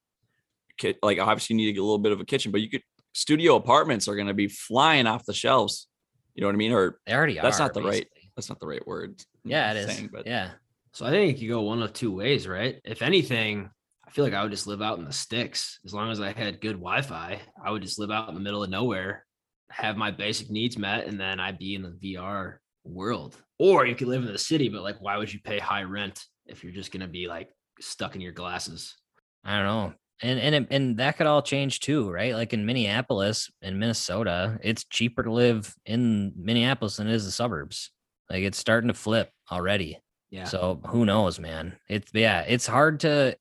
Like 1.02 1.18
obviously 1.18 1.56
you 1.56 1.66
need 1.66 1.78
a 1.78 1.82
little 1.82 1.98
bit 1.98 2.12
of 2.12 2.20
a 2.20 2.24
kitchen, 2.24 2.52
but 2.52 2.60
you 2.60 2.68
could 2.68 2.82
studio 3.14 3.56
apartments 3.56 4.08
are 4.08 4.16
going 4.16 4.26
to 4.26 4.34
be 4.34 4.48
flying 4.48 5.06
off 5.06 5.24
the 5.24 5.34
shelves. 5.34 5.88
You 6.34 6.40
know 6.40 6.48
what 6.48 6.54
I 6.54 6.58
mean? 6.58 6.72
Or 6.72 6.98
They 7.06 7.14
already 7.14 7.38
That's 7.38 7.60
are. 7.60 7.64
not 7.64 7.74
the 7.74 7.82
right- 7.82 8.08
that's 8.36 8.48
not 8.48 8.58
the 8.60 8.66
right 8.66 8.84
word. 8.86 9.22
Yeah, 9.44 9.72
it 9.72 9.88
is. 9.88 10.08
but 10.10 10.26
yeah. 10.26 10.52
So 10.92 11.04
I 11.04 11.10
think 11.10 11.40
you 11.40 11.50
go 11.50 11.60
one 11.62 11.82
of 11.82 11.92
two 11.92 12.10
ways, 12.10 12.48
right? 12.48 12.80
If 12.84 13.02
anything, 13.02 13.70
I 14.06 14.10
feel 14.10 14.24
like 14.24 14.34
I 14.34 14.42
would 14.42 14.50
just 14.52 14.66
live 14.66 14.82
out 14.82 14.98
in 14.98 15.04
the 15.04 15.12
sticks. 15.12 15.78
As 15.84 15.94
long 15.94 16.10
as 16.10 16.20
I 16.20 16.32
had 16.32 16.60
good 16.60 16.76
Wi-Fi, 16.76 17.40
I 17.64 17.70
would 17.70 17.82
just 17.82 17.98
live 17.98 18.10
out 18.10 18.28
in 18.28 18.34
the 18.34 18.40
middle 18.40 18.62
of 18.62 18.70
nowhere, 18.70 19.24
have 19.70 19.96
my 19.96 20.10
basic 20.10 20.50
needs 20.50 20.76
met, 20.76 21.06
and 21.06 21.18
then 21.18 21.40
I'd 21.40 21.58
be 21.58 21.74
in 21.74 21.82
the 21.82 21.90
VR 22.16 22.56
world. 22.84 23.36
Or 23.58 23.86
you 23.86 23.94
could 23.94 24.08
live 24.08 24.22
in 24.22 24.32
the 24.32 24.38
city, 24.38 24.68
but 24.68 24.82
like, 24.82 25.00
why 25.00 25.16
would 25.16 25.32
you 25.32 25.40
pay 25.40 25.58
high 25.58 25.84
rent 25.84 26.24
if 26.46 26.62
you're 26.64 26.72
just 26.72 26.92
gonna 26.92 27.06
be 27.08 27.26
like 27.28 27.48
stuck 27.80 28.14
in 28.14 28.20
your 28.20 28.32
glasses? 28.32 28.96
I 29.44 29.56
don't 29.56 29.66
know. 29.66 29.94
And 30.20 30.38
and 30.38 30.54
it- 30.54 30.68
and 30.70 30.96
that 30.98 31.16
could 31.16 31.26
all 31.26 31.42
change 31.42 31.80
too, 31.80 32.10
right? 32.10 32.34
Like 32.34 32.52
in 32.52 32.66
Minneapolis 32.66 33.50
and 33.62 33.78
Minnesota, 33.78 34.58
it's 34.62 34.84
cheaper 34.84 35.22
to 35.22 35.32
live 35.32 35.74
in 35.86 36.32
Minneapolis 36.36 36.96
than 36.96 37.08
it 37.08 37.14
is 37.14 37.24
the 37.24 37.30
suburbs. 37.32 37.90
Like 38.30 38.42
it's 38.42 38.58
starting 38.58 38.88
to 38.88 38.94
flip 38.94 39.30
already. 39.50 39.98
Yeah. 40.30 40.44
So 40.44 40.80
who 40.86 41.04
knows, 41.04 41.38
man? 41.38 41.76
It's 41.88 42.10
yeah, 42.14 42.42
it's 42.42 42.66
hard 42.66 43.00
to 43.00 43.36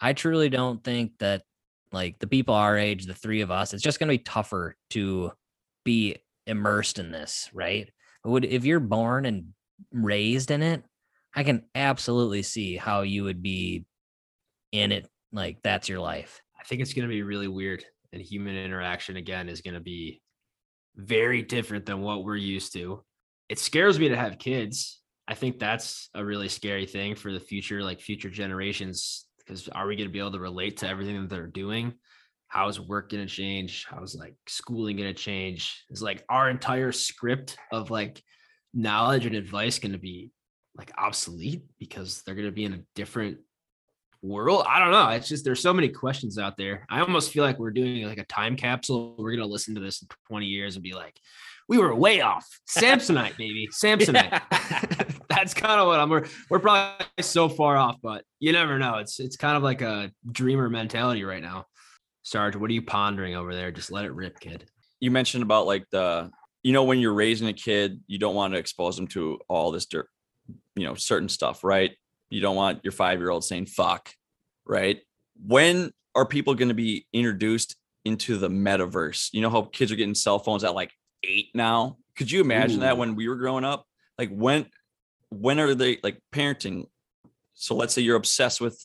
I 0.00 0.12
truly 0.12 0.48
don't 0.48 0.82
think 0.82 1.12
that 1.18 1.42
like 1.92 2.18
the 2.18 2.26
people 2.26 2.54
our 2.54 2.76
age, 2.76 3.06
the 3.06 3.14
three 3.14 3.40
of 3.40 3.50
us, 3.50 3.72
it's 3.72 3.82
just 3.82 3.98
gonna 3.98 4.12
be 4.12 4.18
tougher 4.18 4.76
to 4.90 5.32
be 5.84 6.16
immersed 6.46 6.98
in 6.98 7.10
this, 7.10 7.50
right? 7.52 7.90
Would 8.24 8.44
if 8.44 8.64
you're 8.64 8.80
born 8.80 9.24
and 9.24 9.52
raised 9.92 10.50
in 10.50 10.62
it, 10.62 10.82
I 11.34 11.44
can 11.44 11.64
absolutely 11.74 12.42
see 12.42 12.76
how 12.76 13.02
you 13.02 13.24
would 13.24 13.42
be 13.42 13.84
in 14.72 14.90
it 14.90 15.08
like 15.32 15.58
that's 15.62 15.88
your 15.88 16.00
life. 16.00 16.40
I 16.58 16.64
think 16.64 16.80
it's 16.80 16.94
going 16.94 17.06
to 17.06 17.12
be 17.12 17.22
really 17.22 17.48
weird. 17.48 17.84
And 18.12 18.22
human 18.22 18.56
interaction, 18.56 19.16
again, 19.16 19.48
is 19.48 19.60
going 19.60 19.74
to 19.74 19.80
be 19.80 20.22
very 20.96 21.42
different 21.42 21.84
than 21.84 22.00
what 22.00 22.24
we're 22.24 22.36
used 22.36 22.72
to. 22.72 23.04
It 23.48 23.58
scares 23.58 23.98
me 23.98 24.08
to 24.08 24.16
have 24.16 24.38
kids. 24.38 25.00
I 25.28 25.34
think 25.34 25.58
that's 25.58 26.08
a 26.14 26.24
really 26.24 26.48
scary 26.48 26.86
thing 26.86 27.14
for 27.14 27.32
the 27.32 27.40
future, 27.40 27.82
like 27.82 28.00
future 28.00 28.30
generations. 28.30 29.25
Because 29.46 29.68
are 29.68 29.86
we 29.86 29.96
going 29.96 30.08
to 30.08 30.12
be 30.12 30.18
able 30.18 30.32
to 30.32 30.38
relate 30.38 30.78
to 30.78 30.88
everything 30.88 31.20
that 31.20 31.30
they're 31.30 31.46
doing? 31.46 31.94
How 32.48 32.68
is 32.68 32.80
work 32.80 33.10
going 33.10 33.26
to 33.26 33.32
change? 33.32 33.86
How's 33.88 34.14
like 34.14 34.34
schooling 34.46 34.96
going 34.96 35.12
to 35.12 35.20
change? 35.20 35.84
Is 35.90 36.02
like 36.02 36.24
our 36.28 36.50
entire 36.50 36.92
script 36.92 37.56
of 37.72 37.90
like 37.90 38.22
knowledge 38.74 39.26
and 39.26 39.34
advice 39.34 39.78
going 39.78 39.92
to 39.92 39.98
be 39.98 40.30
like 40.76 40.92
obsolete 40.98 41.62
because 41.78 42.22
they're 42.22 42.34
going 42.34 42.46
to 42.46 42.52
be 42.52 42.64
in 42.64 42.74
a 42.74 42.82
different 42.94 43.38
world. 44.22 44.64
I 44.68 44.78
don't 44.78 44.90
know. 44.90 45.08
It's 45.10 45.28
just 45.28 45.44
there's 45.44 45.62
so 45.62 45.72
many 45.72 45.88
questions 45.88 46.38
out 46.38 46.56
there. 46.56 46.86
I 46.90 47.00
almost 47.00 47.32
feel 47.32 47.44
like 47.44 47.58
we're 47.58 47.70
doing 47.70 48.06
like 48.06 48.18
a 48.18 48.24
time 48.24 48.56
capsule. 48.56 49.14
We're 49.18 49.32
gonna 49.32 49.46
listen 49.46 49.74
to 49.74 49.80
this 49.80 50.02
in 50.02 50.08
20 50.28 50.46
years 50.46 50.76
and 50.76 50.82
be 50.82 50.94
like, 50.94 51.18
we 51.68 51.78
were 51.78 51.94
way 51.94 52.20
off. 52.20 52.46
Samsonite, 52.68 53.36
baby. 53.36 53.68
Samsonite. 53.72 54.42
That's 55.28 55.54
kind 55.54 55.80
of 55.80 55.86
what 55.86 56.00
I'm 56.00 56.08
we're, 56.08 56.26
we're 56.50 56.58
probably 56.58 57.06
so 57.20 57.48
far 57.48 57.76
off, 57.76 57.96
but 58.02 58.24
you 58.40 58.52
never 58.52 58.78
know. 58.78 58.96
It's 58.98 59.20
it's 59.20 59.36
kind 59.36 59.56
of 59.56 59.62
like 59.62 59.82
a 59.82 60.10
dreamer 60.30 60.68
mentality 60.68 61.24
right 61.24 61.42
now. 61.42 61.66
Sarge, 62.22 62.56
what 62.56 62.70
are 62.70 62.74
you 62.74 62.82
pondering 62.82 63.36
over 63.36 63.54
there? 63.54 63.70
Just 63.70 63.92
let 63.92 64.04
it 64.04 64.12
rip, 64.12 64.40
kid. 64.40 64.64
you 65.00 65.10
mentioned 65.10 65.42
about 65.42 65.66
like 65.66 65.84
the 65.90 66.30
you 66.62 66.72
know 66.72 66.82
when 66.82 66.98
you're 66.98 67.14
raising 67.14 67.46
a 67.46 67.52
kid 67.52 68.00
you 68.08 68.18
don't 68.18 68.34
want 68.34 68.52
to 68.52 68.58
expose 68.58 68.96
them 68.96 69.06
to 69.06 69.38
all 69.48 69.70
this 69.70 69.86
dirt 69.86 70.08
you 70.74 70.84
know 70.84 70.94
certain 70.94 71.28
stuff 71.28 71.62
right 71.62 71.92
you 72.28 72.40
don't 72.40 72.56
want 72.56 72.80
your 72.82 72.90
five 72.90 73.20
year 73.20 73.30
old 73.30 73.44
saying 73.44 73.66
fuck 73.66 74.10
right 74.64 75.00
when 75.46 75.92
are 76.16 76.26
people 76.26 76.56
going 76.56 76.68
to 76.68 76.74
be 76.74 77.06
introduced 77.12 77.76
into 78.04 78.36
the 78.36 78.48
metaverse 78.48 79.28
you 79.32 79.40
know 79.40 79.50
how 79.50 79.62
kids 79.62 79.92
are 79.92 79.96
getting 79.96 80.14
cell 80.14 80.40
phones 80.40 80.64
at 80.64 80.74
like 80.74 80.90
eight 81.26 81.50
now. 81.54 81.98
Could 82.16 82.30
you 82.30 82.40
imagine 82.40 82.80
that 82.80 82.96
when 82.96 83.14
we 83.14 83.28
were 83.28 83.36
growing 83.36 83.64
up? 83.64 83.86
Like 84.18 84.30
when 84.30 84.66
when 85.30 85.60
are 85.60 85.74
they 85.74 85.98
like 86.02 86.20
parenting? 86.32 86.86
So 87.54 87.74
let's 87.74 87.94
say 87.94 88.02
you're 88.02 88.16
obsessed 88.16 88.60
with 88.60 88.84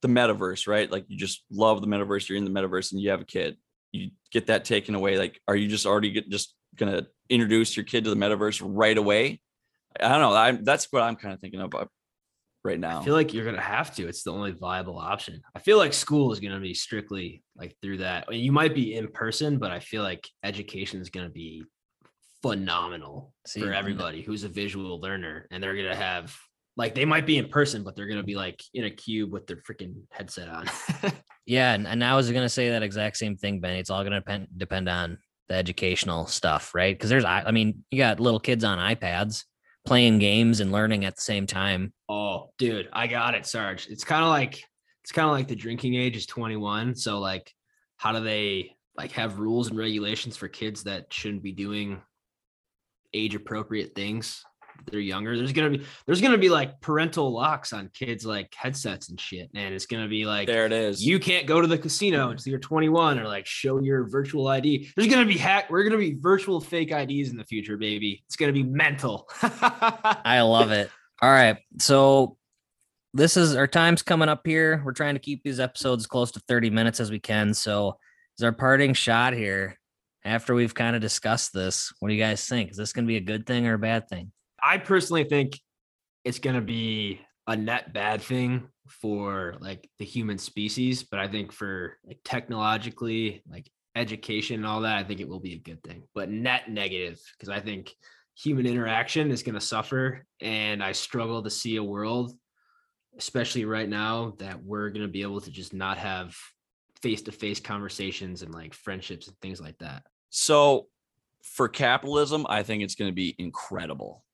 the 0.00 0.08
metaverse 0.08 0.66
right? 0.66 0.90
Like 0.90 1.04
you 1.08 1.16
just 1.16 1.44
love 1.50 1.80
the 1.80 1.86
metaverse 1.86 2.28
you're 2.28 2.38
in 2.38 2.44
the 2.44 2.50
metaverse 2.50 2.92
and 2.92 3.00
you 3.00 3.10
have 3.10 3.20
a 3.20 3.24
kid. 3.26 3.56
You 3.92 4.10
get 4.32 4.46
that 4.46 4.64
taken 4.64 4.94
away. 4.94 5.18
Like 5.18 5.40
are 5.46 5.56
you 5.56 5.68
just 5.68 5.86
already 5.86 6.10
get, 6.10 6.28
just 6.28 6.54
gonna 6.76 7.06
introduce 7.28 7.76
your 7.76 7.84
kid 7.84 8.04
to 8.04 8.10
the 8.10 8.16
metaverse 8.16 8.60
right 8.64 8.98
away? 8.98 9.40
I 10.00 10.08
don't 10.08 10.20
know. 10.20 10.32
I, 10.34 10.52
that's 10.52 10.88
what 10.90 11.02
i'm 11.02 11.16
kind 11.16 11.34
of 11.34 11.40
thinking 11.40 11.60
Uh, 11.60 11.84
right 12.64 12.78
now. 12.78 13.00
I 13.00 13.04
feel 13.04 13.14
like 13.14 13.34
you're 13.34 13.44
gonna 13.44 13.60
have 13.60 13.94
to. 13.96 14.08
It's 14.08 14.22
the 14.22 14.32
only 14.32 14.52
viable 14.52 14.98
option. 14.98 15.42
I 15.54 15.58
feel 15.58 15.78
like 15.78 15.92
school 15.92 16.32
is 16.32 16.40
gonna 16.40 16.60
be 16.60 16.74
strictly 16.74 17.42
like 17.56 17.76
through 17.82 17.98
that. 17.98 18.24
I 18.28 18.32
mean, 18.32 18.44
you 18.44 18.52
might 18.52 18.74
be 18.74 18.94
in 18.94 19.08
person, 19.08 19.58
but 19.58 19.70
I 19.70 19.80
feel 19.80 20.02
like 20.02 20.28
education 20.42 21.00
is 21.00 21.10
gonna 21.10 21.30
be 21.30 21.64
phenomenal 22.42 23.34
See, 23.46 23.60
for 23.60 23.72
everybody 23.72 24.22
who's 24.22 24.44
a 24.44 24.48
visual 24.48 25.00
learner, 25.00 25.46
and 25.50 25.62
they're 25.62 25.76
gonna 25.76 25.94
have 25.94 26.36
like 26.76 26.94
they 26.94 27.04
might 27.04 27.26
be 27.26 27.38
in 27.38 27.48
person, 27.48 27.82
but 27.82 27.96
they're 27.96 28.08
gonna 28.08 28.22
be 28.22 28.34
like 28.34 28.62
in 28.74 28.84
a 28.84 28.90
cube 28.90 29.32
with 29.32 29.46
their 29.46 29.58
freaking 29.58 29.94
headset 30.10 30.48
on. 30.48 30.66
Yeah, 31.46 31.74
and, 31.74 31.86
and 31.86 32.04
I 32.04 32.14
was 32.14 32.30
gonna 32.30 32.48
say 32.48 32.70
that 32.70 32.82
exact 32.82 33.16
same 33.16 33.36
thing, 33.36 33.60
Benny. 33.60 33.78
It's 33.78 33.90
all 33.90 34.04
gonna 34.04 34.20
depend 34.20 34.48
depend 34.56 34.88
on 34.88 35.18
the 35.48 35.54
educational 35.54 36.26
stuff, 36.26 36.74
right? 36.74 36.94
Because 36.94 37.10
there's, 37.10 37.24
I 37.24 37.42
I 37.46 37.50
mean, 37.50 37.84
you 37.90 37.98
got 37.98 38.20
little 38.20 38.40
kids 38.40 38.64
on 38.64 38.78
iPads 38.78 39.44
playing 39.84 40.20
games 40.20 40.60
and 40.60 40.70
learning 40.70 41.04
at 41.04 41.16
the 41.16 41.22
same 41.22 41.46
time. 41.46 41.92
Oh, 42.08 42.50
dude, 42.58 42.88
I 42.92 43.08
got 43.08 43.34
it, 43.34 43.46
Sarge. 43.46 43.88
It's 43.88 44.04
kind 44.04 44.22
of 44.22 44.30
like 44.30 44.62
it's 45.02 45.12
kind 45.12 45.26
of 45.26 45.32
like 45.32 45.48
the 45.48 45.56
drinking 45.56 45.96
age 45.96 46.16
is 46.16 46.26
21. 46.26 46.94
So 46.94 47.18
like 47.18 47.52
how 47.96 48.12
do 48.12 48.20
they 48.20 48.76
like 48.96 49.12
have 49.12 49.40
rules 49.40 49.68
and 49.68 49.78
regulations 49.78 50.36
for 50.36 50.48
kids 50.48 50.84
that 50.84 51.12
shouldn't 51.12 51.42
be 51.42 51.52
doing 51.52 52.00
age 53.14 53.34
appropriate 53.34 53.94
things? 53.94 54.44
They're 54.90 55.00
younger. 55.00 55.36
There's 55.36 55.52
gonna 55.52 55.70
be 55.70 55.84
there's 56.06 56.20
gonna 56.20 56.38
be 56.38 56.48
like 56.48 56.80
parental 56.80 57.32
locks 57.32 57.72
on 57.72 57.90
kids 57.94 58.24
like 58.24 58.52
headsets 58.54 59.10
and 59.10 59.20
shit. 59.20 59.50
And 59.54 59.74
it's 59.74 59.86
gonna 59.86 60.08
be 60.08 60.24
like 60.24 60.46
there 60.46 60.66
it 60.66 60.72
is. 60.72 61.04
you 61.04 61.20
can't 61.20 61.46
go 61.46 61.60
to 61.60 61.66
the 61.66 61.78
casino 61.78 62.30
until 62.30 62.50
you're 62.50 62.60
21 62.60 63.18
or 63.18 63.26
like 63.26 63.46
show 63.46 63.80
your 63.80 64.08
virtual 64.08 64.48
ID. 64.48 64.90
There's 64.96 65.08
gonna 65.08 65.26
be 65.26 65.38
hack. 65.38 65.70
We're 65.70 65.84
gonna 65.84 65.98
be 65.98 66.16
virtual 66.18 66.60
fake 66.60 66.90
IDs 66.90 67.30
in 67.30 67.36
the 67.36 67.44
future, 67.44 67.76
baby. 67.76 68.22
It's 68.26 68.36
gonna 68.36 68.52
be 68.52 68.62
mental. 68.64 69.28
I 69.42 70.40
love 70.42 70.72
it. 70.72 70.90
All 71.20 71.30
right. 71.30 71.58
So 71.78 72.36
this 73.14 73.36
is 73.36 73.54
our 73.54 73.66
time's 73.66 74.02
coming 74.02 74.28
up 74.28 74.46
here. 74.46 74.82
We're 74.84 74.92
trying 74.92 75.14
to 75.14 75.20
keep 75.20 75.42
these 75.42 75.60
episodes 75.60 76.06
close 76.06 76.32
to 76.32 76.40
30 76.48 76.70
minutes 76.70 76.98
as 76.98 77.10
we 77.10 77.20
can. 77.20 77.54
So 77.54 77.98
is 78.38 78.44
our 78.44 78.52
parting 78.52 78.94
shot 78.94 79.34
here 79.34 79.78
after 80.24 80.54
we've 80.54 80.74
kind 80.74 80.96
of 80.96 81.02
discussed 81.02 81.52
this. 81.52 81.92
What 81.98 82.08
do 82.08 82.14
you 82.14 82.22
guys 82.22 82.46
think? 82.46 82.70
Is 82.70 82.76
this 82.76 82.92
going 82.92 83.04
to 83.04 83.08
be 83.08 83.16
a 83.16 83.20
good 83.20 83.46
thing 83.46 83.66
or 83.66 83.74
a 83.74 83.78
bad 83.78 84.08
thing? 84.08 84.32
I 84.62 84.78
personally 84.78 85.24
think 85.24 85.58
it's 86.24 86.38
going 86.38 86.56
to 86.56 86.62
be 86.62 87.20
a 87.46 87.56
net 87.56 87.92
bad 87.92 88.22
thing 88.22 88.68
for 88.88 89.56
like 89.60 89.88
the 89.98 90.04
human 90.04 90.38
species, 90.38 91.02
but 91.02 91.18
I 91.18 91.28
think 91.28 91.52
for 91.52 91.98
like 92.06 92.20
technologically, 92.24 93.42
like 93.48 93.68
education 93.96 94.56
and 94.56 94.66
all 94.66 94.82
that, 94.82 94.98
I 94.98 95.04
think 95.04 95.20
it 95.20 95.28
will 95.28 95.40
be 95.40 95.54
a 95.54 95.58
good 95.58 95.82
thing. 95.82 96.04
But 96.14 96.30
net 96.30 96.70
negative 96.70 97.20
because 97.36 97.48
I 97.48 97.60
think 97.60 97.92
human 98.34 98.66
interaction 98.66 99.30
is 99.30 99.42
going 99.42 99.56
to 99.56 99.60
suffer 99.60 100.24
and 100.40 100.82
I 100.82 100.92
struggle 100.92 101.42
to 101.42 101.50
see 101.50 101.76
a 101.76 101.84
world 101.84 102.32
especially 103.18 103.64
right 103.64 103.88
now 103.88 104.34
that 104.38 104.62
we're 104.62 104.90
going 104.90 105.06
to 105.06 105.12
be 105.12 105.22
able 105.22 105.40
to 105.40 105.50
just 105.50 105.74
not 105.74 105.98
have 105.98 106.36
face-to-face 107.02 107.60
conversations 107.60 108.42
and 108.42 108.54
like 108.54 108.74
friendships 108.74 109.28
and 109.28 109.36
things 109.40 109.60
like 109.60 109.76
that. 109.78 110.02
So 110.34 110.86
for 111.42 111.68
capitalism, 111.68 112.46
I 112.48 112.62
think 112.62 112.82
it's 112.82 112.94
going 112.94 113.10
to 113.10 113.14
be 113.14 113.36
incredible. 113.38 114.24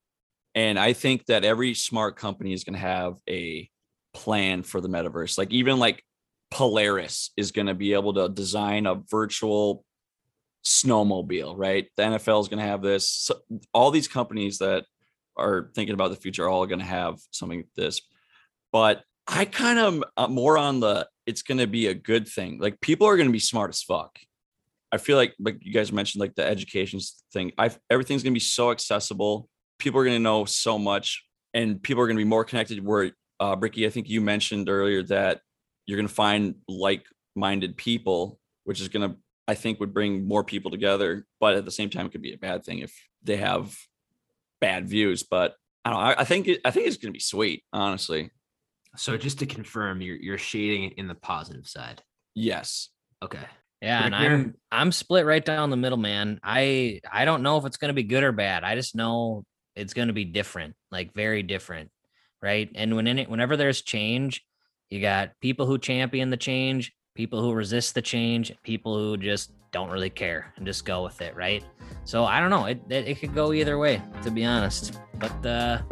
And 0.55 0.79
I 0.79 0.93
think 0.93 1.27
that 1.27 1.45
every 1.45 1.75
smart 1.75 2.17
company 2.17 2.53
is 2.53 2.63
going 2.63 2.75
to 2.75 2.81
have 2.81 3.17
a 3.29 3.69
plan 4.15 4.63
for 4.63 4.81
the 4.81 4.89
metaverse. 4.89 5.37
Like 5.37 5.51
even 5.51 5.81
like 5.81 6.05
Polaris 6.53 7.31
is 7.37 7.51
going 7.51 7.67
to 7.67 7.75
be 7.75 7.95
able 7.95 8.15
to 8.15 8.29
design 8.29 8.87
a 8.87 8.95
virtual 9.11 9.85
snowmobile, 10.65 11.55
right? 11.57 11.89
The 11.97 12.05
NFL 12.05 12.43
is 12.43 12.49
going 12.49 12.61
to 12.61 12.71
have 12.71 12.81
this. 12.81 13.09
So 13.09 13.41
all 13.75 13.91
these 13.91 14.09
companies 14.09 14.59
that 14.59 14.85
are 15.37 15.71
thinking 15.75 15.95
about 15.95 16.11
the 16.11 16.17
future 16.17 16.45
are 16.45 16.49
all 16.49 16.67
going 16.67 16.79
to 16.79 16.85
have 16.85 17.19
something 17.33 17.59
like 17.59 17.75
this. 17.75 18.03
But 18.71 19.03
I 19.27 19.47
kind 19.47 20.05
of 20.17 20.31
more 20.31 20.59
on 20.59 20.79
the 20.79 21.09
it's 21.27 21.43
going 21.43 21.59
to 21.59 21.67
be 21.67 21.89
a 21.89 21.95
good 21.95 22.29
thing. 22.29 22.61
Like 22.61 22.81
people 22.81 23.09
are 23.09 23.17
going 23.17 23.29
to 23.29 23.33
be 23.33 23.41
smart 23.41 23.71
as 23.71 23.83
fuck. 23.83 24.19
I 24.91 24.97
feel 24.97 25.17
like 25.17 25.35
like 25.39 25.59
you 25.61 25.73
guys 25.73 25.93
mentioned 25.93 26.21
like 26.21 26.35
the 26.35 26.45
education 26.45 27.01
thing. 27.33 27.53
I 27.59 27.71
everything's 27.91 28.23
gonna 28.23 28.35
be 28.35 28.41
so 28.41 28.71
accessible. 28.71 29.49
People 29.79 30.01
are 30.01 30.05
gonna 30.05 30.19
know 30.19 30.45
so 30.45 30.79
much, 30.79 31.25
and 31.55 31.83
people 31.83 32.03
are 32.03 32.07
gonna 32.07 32.19
be 32.19 32.25
more 32.25 32.45
connected. 32.45 32.85
Where 32.85 33.13
uh, 33.41 33.57
Bricky, 33.57 33.87
I 33.87 33.91
think 33.91 34.09
you 34.09 34.21
mentioned 34.21 34.69
earlier 34.69 35.03
that 35.05 35.41
you're 35.87 35.97
gonna 35.97 36.09
find 36.09 36.57
like-minded 36.69 37.77
people, 37.77 38.39
which 38.65 38.81
is 38.81 38.89
gonna 38.89 39.17
I 39.47 39.55
think 39.55 39.81
would 39.81 39.95
bring 39.95 40.27
more 40.27 40.45
people 40.45 40.71
together. 40.71 41.27
But 41.41 41.57
at 41.57 41.65
the 41.65 41.71
same 41.71 41.91
time, 41.91 42.07
it 42.07 42.13
could 42.13 42.23
be 42.23 42.35
a 42.35 42.39
bad 42.39 42.65
thing 42.65 42.81
if 42.81 42.95
they 43.23 43.37
have 43.37 43.77
bad 44.61 44.89
views. 44.89 45.23
But 45.23 45.55
I 45.85 45.91
don't 45.91 46.01
know. 46.01 46.07
I, 46.07 46.21
I 46.21 46.25
think 46.25 46.49
it, 46.49 46.61
I 46.65 46.71
think 46.71 46.87
it's 46.87 46.97
gonna 46.97 47.13
be 47.13 47.21
sweet, 47.21 47.65
honestly. 47.73 48.31
So 48.97 49.17
just 49.17 49.39
to 49.41 49.47
confirm, 49.47 50.01
you're 50.01 50.17
you're 50.17 50.39
shading 50.39 50.85
it 50.85 50.95
in 50.95 51.09
the 51.09 51.15
positive 51.15 51.69
side. 51.69 52.03
Yes. 52.35 52.89
Okay. 53.23 53.45
Yeah, 53.81 54.05
and 54.05 54.15
I'm 54.15 54.55
I'm 54.73 54.93
split 54.93 55.25
right 55.25 55.45
down 55.45 55.71
the 55.71 55.77
middle, 55.77 55.99
man. 55.99 56.41
I 56.43 57.01
I 57.11 57.25
don't 57.25 57.43
know 57.43 57.59
if 57.59 57.65
it's 57.65 57.77
going 57.77 57.91
to 57.91 57.95
be 57.95 58.03
good 58.03 58.25
or 58.25 58.33
bad. 58.33 58.65
I 58.65 58.75
just 58.75 58.97
know 58.97 59.45
it's 59.77 59.95
going 59.95 60.09
to 60.09 60.15
be 60.15 60.25
different, 60.25 60.75
like 60.91 61.15
very 61.15 61.45
different, 61.45 61.91
right? 62.43 62.69
And 62.75 62.97
when 62.97 63.07
in 63.07 63.19
it, 63.19 63.31
whenever 63.31 63.57
there's 63.57 63.83
change, 63.83 64.45
you 64.91 65.01
got 65.01 65.31
people 65.41 65.67
who 65.67 65.79
champion 65.79 66.31
the 66.31 66.37
change, 66.37 66.93
people 67.15 67.41
who 67.41 67.53
resist 67.53 67.95
the 67.95 68.03
change, 68.03 68.53
people 68.65 68.97
who 68.97 69.17
just 69.17 69.53
don't 69.71 69.91
really 69.91 70.11
care 70.11 70.53
and 70.57 70.67
just 70.67 70.85
go 70.85 71.05
with 71.05 71.21
it, 71.21 71.37
right? 71.37 71.63
So 72.05 72.25
I 72.25 72.41
don't 72.41 72.51
know. 72.51 72.65
It 72.65 72.81
it, 72.89 73.07
it 73.07 73.21
could 73.21 73.35
go 73.35 73.53
either 73.53 73.79
way, 73.79 74.03
to 74.23 74.31
be 74.31 74.45
honest. 74.45 74.99
But 75.15 75.47
uh, 75.47 75.83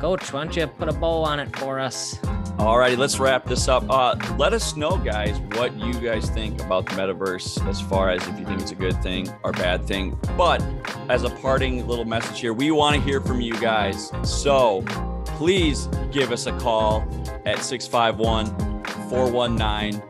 coach, 0.00 0.32
why 0.32 0.44
don't 0.44 0.56
you 0.56 0.66
put 0.66 0.88
a 0.88 0.92
bow 0.92 1.24
on 1.24 1.40
it 1.40 1.54
for 1.58 1.78
us? 1.78 2.16
Alrighty, 2.64 2.96
let's 2.96 3.18
wrap 3.18 3.44
this 3.44 3.68
up. 3.68 3.84
Uh, 3.90 4.16
let 4.38 4.54
us 4.54 4.74
know, 4.74 4.96
guys, 4.96 5.38
what 5.58 5.78
you 5.78 5.92
guys 6.00 6.30
think 6.30 6.62
about 6.62 6.86
the 6.86 6.92
metaverse 6.92 7.62
as 7.68 7.78
far 7.78 8.08
as 8.08 8.26
if 8.26 8.38
you 8.38 8.46
think 8.46 8.58
it's 8.58 8.70
a 8.70 8.74
good 8.74 9.02
thing 9.02 9.30
or 9.42 9.52
bad 9.52 9.84
thing. 9.84 10.18
But 10.34 10.64
as 11.10 11.24
a 11.24 11.30
parting 11.30 11.86
little 11.86 12.06
message 12.06 12.40
here, 12.40 12.54
we 12.54 12.70
want 12.70 12.96
to 12.96 13.02
hear 13.02 13.20
from 13.20 13.42
you 13.42 13.52
guys. 13.60 14.10
So 14.22 14.82
please 15.26 15.90
give 16.10 16.32
us 16.32 16.46
a 16.46 16.58
call 16.58 17.06
at 17.44 17.58
651 17.58 18.46
419 19.10 20.02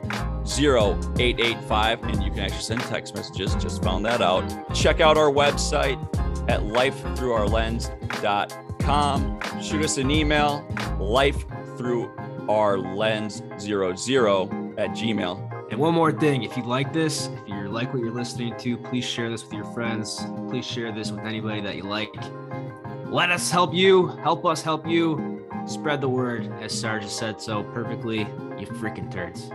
0885 0.46 2.04
and 2.04 2.22
you 2.22 2.30
can 2.30 2.38
actually 2.38 2.62
send 2.62 2.80
text 2.82 3.16
messages. 3.16 3.56
Just 3.56 3.82
found 3.82 4.06
that 4.06 4.22
out. 4.22 4.72
Check 4.72 5.00
out 5.00 5.18
our 5.18 5.32
website 5.32 6.00
at 6.48 6.60
lifethroughourlens.com. 6.60 9.40
Shoot 9.60 9.84
us 9.84 9.98
an 9.98 10.12
email, 10.12 10.64
life 11.00 11.44
through 11.76 12.08
our 12.48 12.78
lens 12.78 13.42
zero 13.58 13.94
zero 13.94 14.44
at 14.78 14.90
gmail. 14.90 15.70
And 15.70 15.80
one 15.80 15.94
more 15.94 16.12
thing, 16.12 16.42
if 16.42 16.56
you 16.56 16.62
like 16.62 16.92
this, 16.92 17.26
if 17.26 17.48
you 17.48 17.68
like 17.68 17.92
what 17.92 18.02
you're 18.02 18.12
listening 18.12 18.56
to, 18.58 18.76
please 18.76 19.04
share 19.04 19.30
this 19.30 19.42
with 19.44 19.54
your 19.54 19.64
friends. 19.72 20.24
Please 20.48 20.64
share 20.64 20.92
this 20.92 21.10
with 21.10 21.24
anybody 21.24 21.60
that 21.62 21.76
you 21.76 21.82
like. 21.82 22.14
Let 23.06 23.30
us 23.30 23.50
help 23.50 23.74
you. 23.74 24.08
Help 24.22 24.44
us 24.44 24.62
help 24.62 24.86
you. 24.86 25.46
Spread 25.66 26.00
the 26.00 26.08
word, 26.08 26.52
as 26.60 26.78
Sarge 26.78 27.06
said 27.06 27.40
so 27.40 27.62
perfectly. 27.62 28.18
You 28.58 28.66
freaking 28.66 29.10
turds. 29.10 29.50